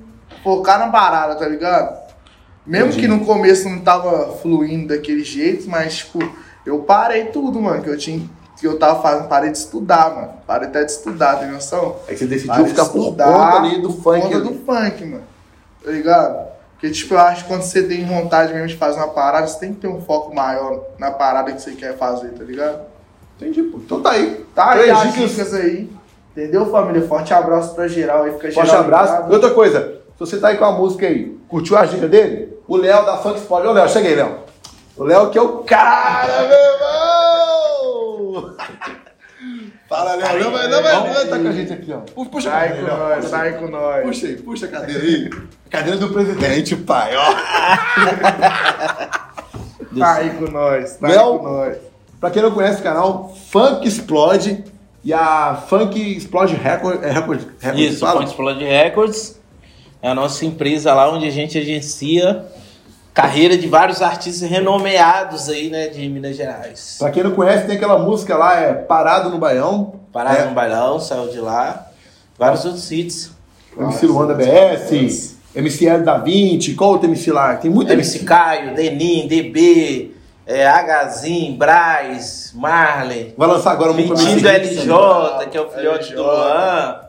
[0.42, 1.99] focar na parada, tá ligado?
[2.70, 3.00] Mesmo Entendi.
[3.02, 6.20] que no começo não tava fluindo daquele jeito, mas, tipo,
[6.64, 8.24] eu parei tudo, mano, que eu tinha.
[8.60, 10.28] Que eu tava fazendo, parei de estudar, mano.
[10.46, 11.96] Parei até de estudar, tem noção?
[12.06, 14.20] Aí você decidiu Parei de ficar por estudar conta ali do por funk.
[14.22, 14.44] conta ali.
[14.48, 15.22] do funk, mano.
[15.84, 16.48] Tá ligado?
[16.72, 19.58] Porque, tipo, eu acho que quando você tem vontade mesmo de fazer uma parada, você
[19.58, 22.82] tem que ter um foco maior na parada que você quer fazer, tá ligado?
[23.36, 23.78] Entendi, pô.
[23.78, 24.44] Então tá aí.
[24.54, 25.30] Tá aí as dicas.
[25.30, 25.90] dicas aí.
[26.36, 27.02] Entendeu, família?
[27.08, 28.32] Forte abraço pra geral aí.
[28.34, 29.12] Fica Forte geral abraço.
[29.14, 29.30] ligado.
[29.32, 32.49] E outra coisa, se você tá aí com a música aí, curtiu a dica dele?
[32.70, 33.64] O Léo da Funk Spot.
[33.64, 34.38] Ô, Léo, chega aí, Léo.
[34.96, 38.54] O Léo que é o cara, meu irmão!
[39.88, 40.32] Fala, Léo.
[40.38, 41.98] Léo, vai- Léo, vai- Léo tá com a gente aqui, ó.
[42.24, 44.02] Puxa, Sai cadeira, com nós, sai com nós.
[44.04, 45.30] Puxa aí, puxa a cadeira aí.
[45.68, 47.24] Cadeira do presidente, pai, ó.
[49.98, 51.38] Sai com nós, sai Léo?
[51.40, 51.76] com nós.
[52.20, 54.64] Pra quem não conhece o canal, Funk Explode.
[55.02, 57.02] E a Funk Explode Record.
[57.02, 58.06] É Record, Record Isso?
[58.06, 59.40] Funk Explode Records
[60.02, 62.44] é a nossa empresa lá onde a gente agencia
[63.12, 66.96] carreira de vários artistas renomeados aí, né, de Minas Gerais.
[66.98, 69.94] Pra quem não conhece, tem aquela música lá, é Parado no Baião.
[70.12, 70.44] Parado É.
[70.46, 71.86] no bailão, saiu de lá.
[72.38, 73.30] Vários outros hits.
[73.78, 77.54] MC Luan da BS, MC L da 20, qual outro MC lá?
[77.56, 80.12] Tem muito MC Caio, Denim, DB,
[80.44, 83.32] é, Hzin, Braz, Marley.
[83.38, 84.74] Vai lançar agora muito Mentindo MC.
[84.80, 87.00] LJ, que é o filhote do Luan.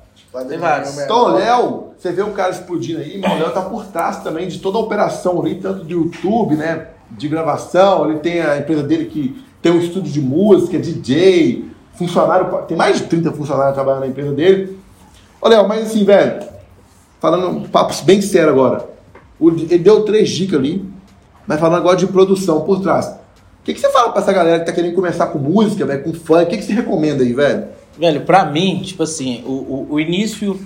[0.48, 0.98] Tem vários.
[0.98, 4.24] Então, o Léo, você vê o cara explodindo aí, mas o Léo tá por trás
[4.24, 6.88] também de toda a operação ali, tanto de YouTube, né?
[7.10, 11.66] De gravação, ele tem a empresa dele que tem um estúdio de música, DJ,
[11.96, 14.80] funcionário, tem mais de 30 funcionários trabalhando na empresa dele.
[15.42, 16.44] Ô, Léo, mas assim, velho,
[17.20, 18.90] falando um papo bem sério agora,
[19.40, 20.90] ele deu três dicas ali,
[21.46, 23.08] mas falando agora de produção por trás.
[23.08, 26.04] O que, que você fala pra essa galera que tá querendo começar com música, velho,
[26.04, 26.44] com funk?
[26.44, 27.66] O que, que você recomenda aí, velho?
[27.98, 30.60] Velho, pra mim, tipo assim, o, o, o início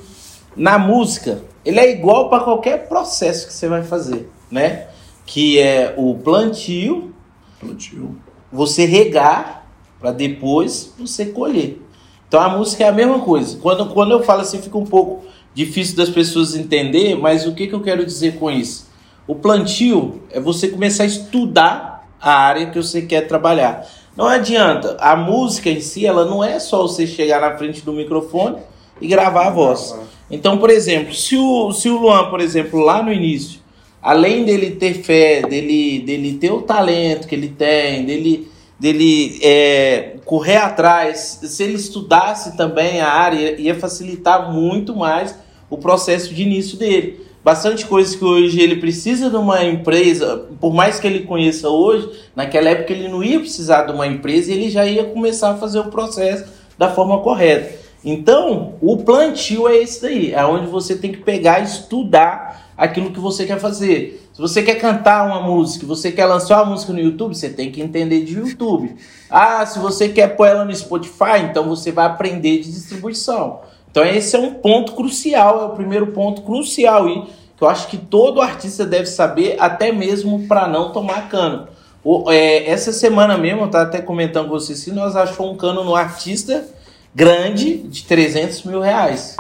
[0.56, 4.88] na música, ele é igual pra qualquer processo que você vai fazer, né?
[5.26, 7.14] Que é o plantio,
[7.60, 8.16] Plantio.
[8.52, 9.68] você regar,
[10.00, 11.82] pra depois você colher.
[12.28, 13.58] Então a música é a mesma coisa.
[13.58, 17.68] Quando, quando eu falo assim, fica um pouco difícil das pessoas entender, mas o que,
[17.68, 18.88] que eu quero dizer com isso?
[19.28, 23.88] O plantio é você começar a estudar a área que você quer trabalhar.
[24.16, 27.92] Não adianta, a música em si, ela não é só você chegar na frente do
[27.92, 28.58] microfone
[29.02, 29.94] e gravar a voz.
[30.32, 33.60] Então, por exemplo, se o, se o Luan, por exemplo, lá no início,
[34.02, 38.50] além dele ter fé, dele, dele ter o talento que ele tem, dele,
[38.80, 45.38] dele é, correr atrás, se ele estudasse também a área, ia facilitar muito mais
[45.70, 47.26] o processo de início dele.
[47.46, 52.10] Bastante coisas que hoje ele precisa de uma empresa, por mais que ele conheça hoje,
[52.36, 55.56] naquela época ele não ia precisar de uma empresa e ele já ia começar a
[55.56, 57.76] fazer o processo da forma correta.
[58.04, 63.12] Então, o plantio é esse daí, é onde você tem que pegar e estudar aquilo
[63.12, 64.28] que você quer fazer.
[64.34, 67.72] Se você quer cantar uma música, você quer lançar uma música no YouTube, você tem
[67.72, 68.96] que entender de YouTube.
[69.30, 73.60] Ah, se você quer pôr ela no Spotify, então você vai aprender de distribuição.
[73.96, 77.24] Então esse é um ponto crucial, é o primeiro ponto crucial aí,
[77.56, 81.70] que eu acho que todo artista deve saber, até mesmo para não tomar cano.
[82.04, 85.56] O, é, essa semana mesmo, eu estava até comentando com você, se nós achamos um
[85.56, 86.68] cano no artista
[87.16, 89.38] grande de 300 mil reais.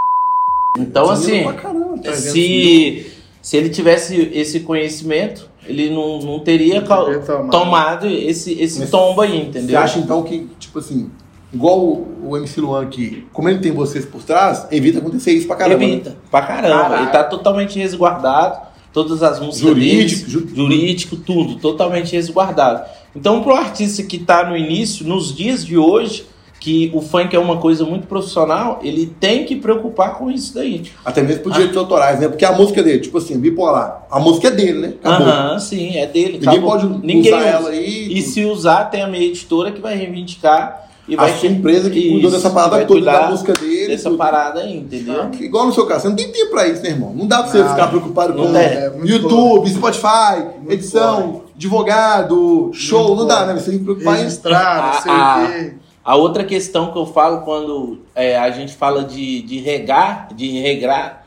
[0.79, 2.33] Então, assim, caramba, 300 mil.
[2.33, 7.51] se, se ele tivesse esse conhecimento, ele não, não teria Não teria tomado.
[7.51, 9.79] tomado esse, esse Mas tombo aí, Você entendeu?
[9.79, 11.11] acha então que, tipo assim,
[11.55, 15.47] igual o, o MC Luan aqui, como ele tem vocês por trás, evita acontecer isso
[15.47, 15.79] pra caramba.
[15.79, 15.85] né?
[15.85, 16.81] Evita, pra caramba.
[16.83, 17.03] Caralho.
[17.03, 18.65] Ele tá totalmente resguardado.
[18.93, 22.83] Todas as músicas Jurídico, deles, ju- jurídico, tudo, totalmente resguardado.
[23.13, 26.25] Então, pro artista que tá no início, nos dias de hoje,
[26.61, 30.83] que o funk é uma coisa muito profissional, ele tem que preocupar com isso daí.
[31.03, 32.29] Até mesmo por direitos autorais, né?
[32.29, 34.93] Porque a música dele, tipo assim, bipolar, a música é dele, né?
[35.03, 35.27] Acabou.
[35.27, 36.33] Aham, sim, é dele.
[36.39, 36.71] Ninguém acabou.
[36.71, 37.47] pode Ninguém usar usa.
[37.49, 38.17] ela aí.
[38.17, 41.89] E se usar, tem a minha editora que vai reivindicar e a vai sua empresa
[41.89, 43.87] que cuidou dessa parada vai toda da música dele.
[43.87, 44.17] dessa tudo.
[44.17, 45.29] parada aí, entendeu?
[45.39, 47.13] Igual no seu caso, você não tem tempo pra isso, né, irmão?
[47.15, 53.09] Não dá pra você Não, ficar preocupado com é YouTube, Spotify, Muito edição, advogado, show.
[53.09, 53.53] Muito não dá, né?
[53.53, 54.23] Você tem que preocupar em.
[54.23, 55.73] Não sei Ah, o quê.
[56.03, 60.59] A outra questão que eu falo quando é, a gente fala de, de regar, de
[60.59, 61.25] regrar,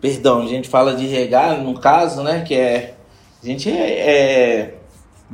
[0.00, 2.94] perdão, a gente fala de regar, no caso, né, que é
[3.42, 4.74] a gente é, é,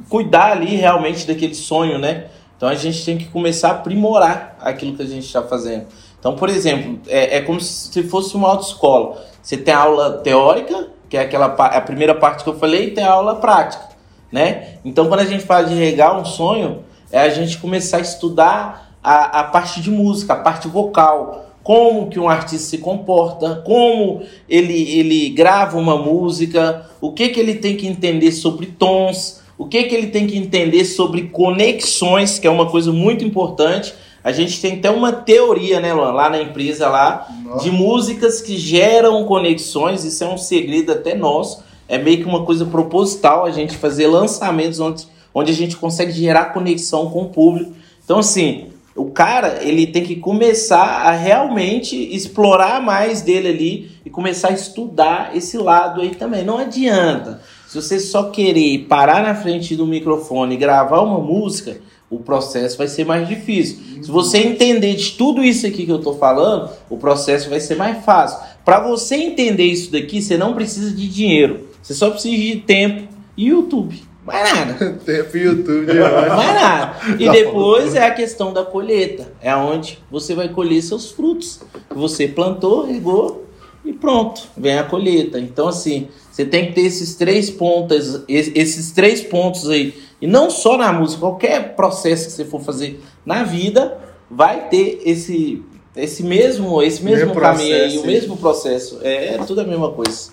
[0.08, 2.24] cuidar ali realmente daquele sonho, né?
[2.60, 5.86] Então a gente tem que começar a aprimorar aquilo que a gente está fazendo.
[6.18, 9.24] Então, por exemplo, é, é como se fosse uma autoescola.
[9.42, 12.90] Você tem a aula teórica, que é aquela a primeira parte que eu falei, e
[12.90, 13.82] tem a aula prática,
[14.30, 14.74] né?
[14.84, 18.92] Então, quando a gente fala de regar um sonho, é a gente começar a estudar
[19.02, 24.20] a, a parte de música, a parte vocal, como que um artista se comporta, como
[24.46, 29.66] ele, ele grava uma música, o que, que ele tem que entender sobre tons, o
[29.66, 33.92] que, que ele tem que entender sobre conexões, que é uma coisa muito importante.
[34.24, 37.64] A gente tem até uma teoria, né, Luan, lá na empresa lá, Nossa.
[37.64, 41.62] de músicas que geram conexões, isso é um segredo até nosso.
[41.86, 46.10] É meio que uma coisa proposital a gente fazer lançamentos onde, onde a gente consegue
[46.10, 47.74] gerar conexão com o público.
[48.02, 54.08] Então, assim, o cara ele tem que começar a realmente explorar mais dele ali e
[54.08, 56.46] começar a estudar esse lado aí também.
[56.46, 57.42] Não adianta.
[57.70, 61.76] Se você só querer parar na frente do microfone e gravar uma música,
[62.10, 63.78] o processo vai ser mais difícil.
[64.02, 67.76] Se você entender de tudo isso aqui que eu tô falando, o processo vai ser
[67.76, 68.40] mais fácil.
[68.64, 71.68] Para você entender isso daqui, você não precisa de dinheiro.
[71.80, 73.06] Você só precisa de tempo
[73.36, 74.02] e YouTube.
[74.26, 74.98] Mais nada.
[75.06, 76.26] Tempo YouTube demais.
[76.34, 76.96] Mais nada.
[77.20, 79.32] E depois é a questão da colheita.
[79.40, 81.60] É onde você vai colher seus frutos.
[81.94, 83.48] Você plantou, regou
[83.84, 84.42] e pronto.
[84.56, 85.38] Vem a colheita.
[85.38, 89.94] Então, assim, você tem que ter esses três pontos, es- esses três pontos aí.
[90.20, 93.96] E não só na música, qualquer processo que você for fazer na vida,
[94.30, 95.62] vai ter esse,
[95.96, 98.98] esse mesmo, esse mesmo, caminho aí, o mesmo processo.
[99.02, 100.30] É, é tudo a mesma coisa.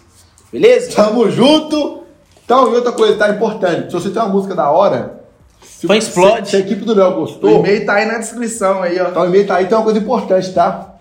[0.51, 0.91] Beleza?
[0.95, 2.03] Tamo junto!
[2.43, 3.87] Então, e outra coisa, tá importante.
[3.87, 5.21] Se você tem uma música da hora,
[5.61, 6.45] se, Fã explode.
[6.47, 9.09] se, se a equipe do Léo O gostou, e-mail tá aí na descrição aí, ó.
[9.09, 10.95] então o e-mail tá aí, tem uma coisa importante, tá?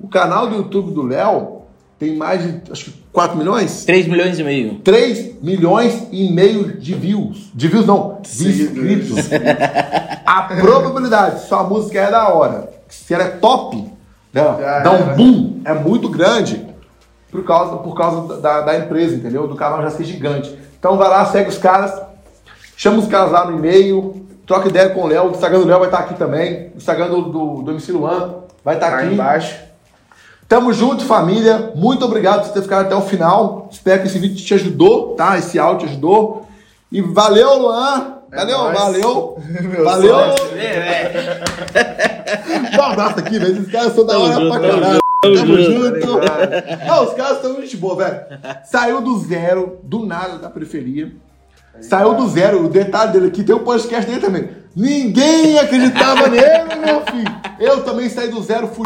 [0.00, 1.53] O canal do YouTube do Léo
[1.98, 3.84] tem mais de, acho que 4 milhões?
[3.84, 4.74] 3 milhões e meio.
[4.80, 7.50] 3 milhões e meio de views.
[7.54, 9.28] De views não, de inscritos.
[10.26, 13.76] A probabilidade, se sua música é da hora, se ela é top,
[14.32, 16.66] né, Já dá um boom, é muito grande
[17.30, 19.46] por causa, por causa da, da empresa, entendeu?
[19.46, 20.56] Do canal já ser gigante.
[20.78, 21.92] Então vai lá, segue os caras,
[22.76, 25.28] chama os caras lá no e-mail, troca ideia com o Léo.
[25.28, 26.70] O Instagram do Léo vai estar aqui também.
[26.74, 28.34] O Instagram do, do, do MC Luan
[28.64, 29.12] vai estar Tá aqui.
[29.14, 29.56] embaixo.
[30.48, 31.72] Tamo junto, família.
[31.74, 33.68] Muito obrigado por ter ficado até o final.
[33.70, 35.38] Espero que esse vídeo te ajudou, tá?
[35.38, 36.46] Esse áudio te ajudou.
[36.92, 38.14] E valeu, Luan.
[38.30, 38.78] É Valeu, nóis.
[38.78, 39.38] valeu.
[39.62, 40.16] Meu valeu.
[42.76, 43.52] Dá um abraço aqui, velho.
[43.58, 45.00] Esses caras são da hora junto, pra tamo caralho.
[45.22, 46.06] Tamo junto.
[46.86, 48.20] Não, os caras são gente boa, velho.
[48.64, 51.12] Saiu do zero, do nada da periferia.
[51.80, 52.64] Saiu do zero.
[52.64, 54.50] O detalhe dele aqui tem o podcast dele também.
[54.74, 57.32] Ninguém acreditava nele, meu filho.
[57.60, 58.84] Eu também saí do zero, fui.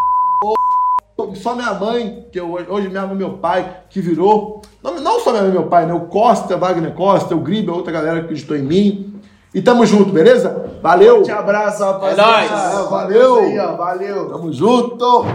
[1.34, 4.62] Só minha mãe, que eu, hoje me ama meu pai, que virou.
[4.82, 5.92] Não, não só minha mãe e meu pai, né?
[5.92, 9.20] O Costa, Wagner Costa, o Gribe, outra galera que acreditou em mim.
[9.52, 10.78] E tamo junto, beleza?
[10.80, 11.22] Valeu!
[11.24, 12.44] Te abraço, rapaziada.
[12.44, 12.88] É nóis.
[12.88, 13.58] Valeu.
[13.60, 14.28] ó, Valeu.
[14.28, 15.26] Tamo junto!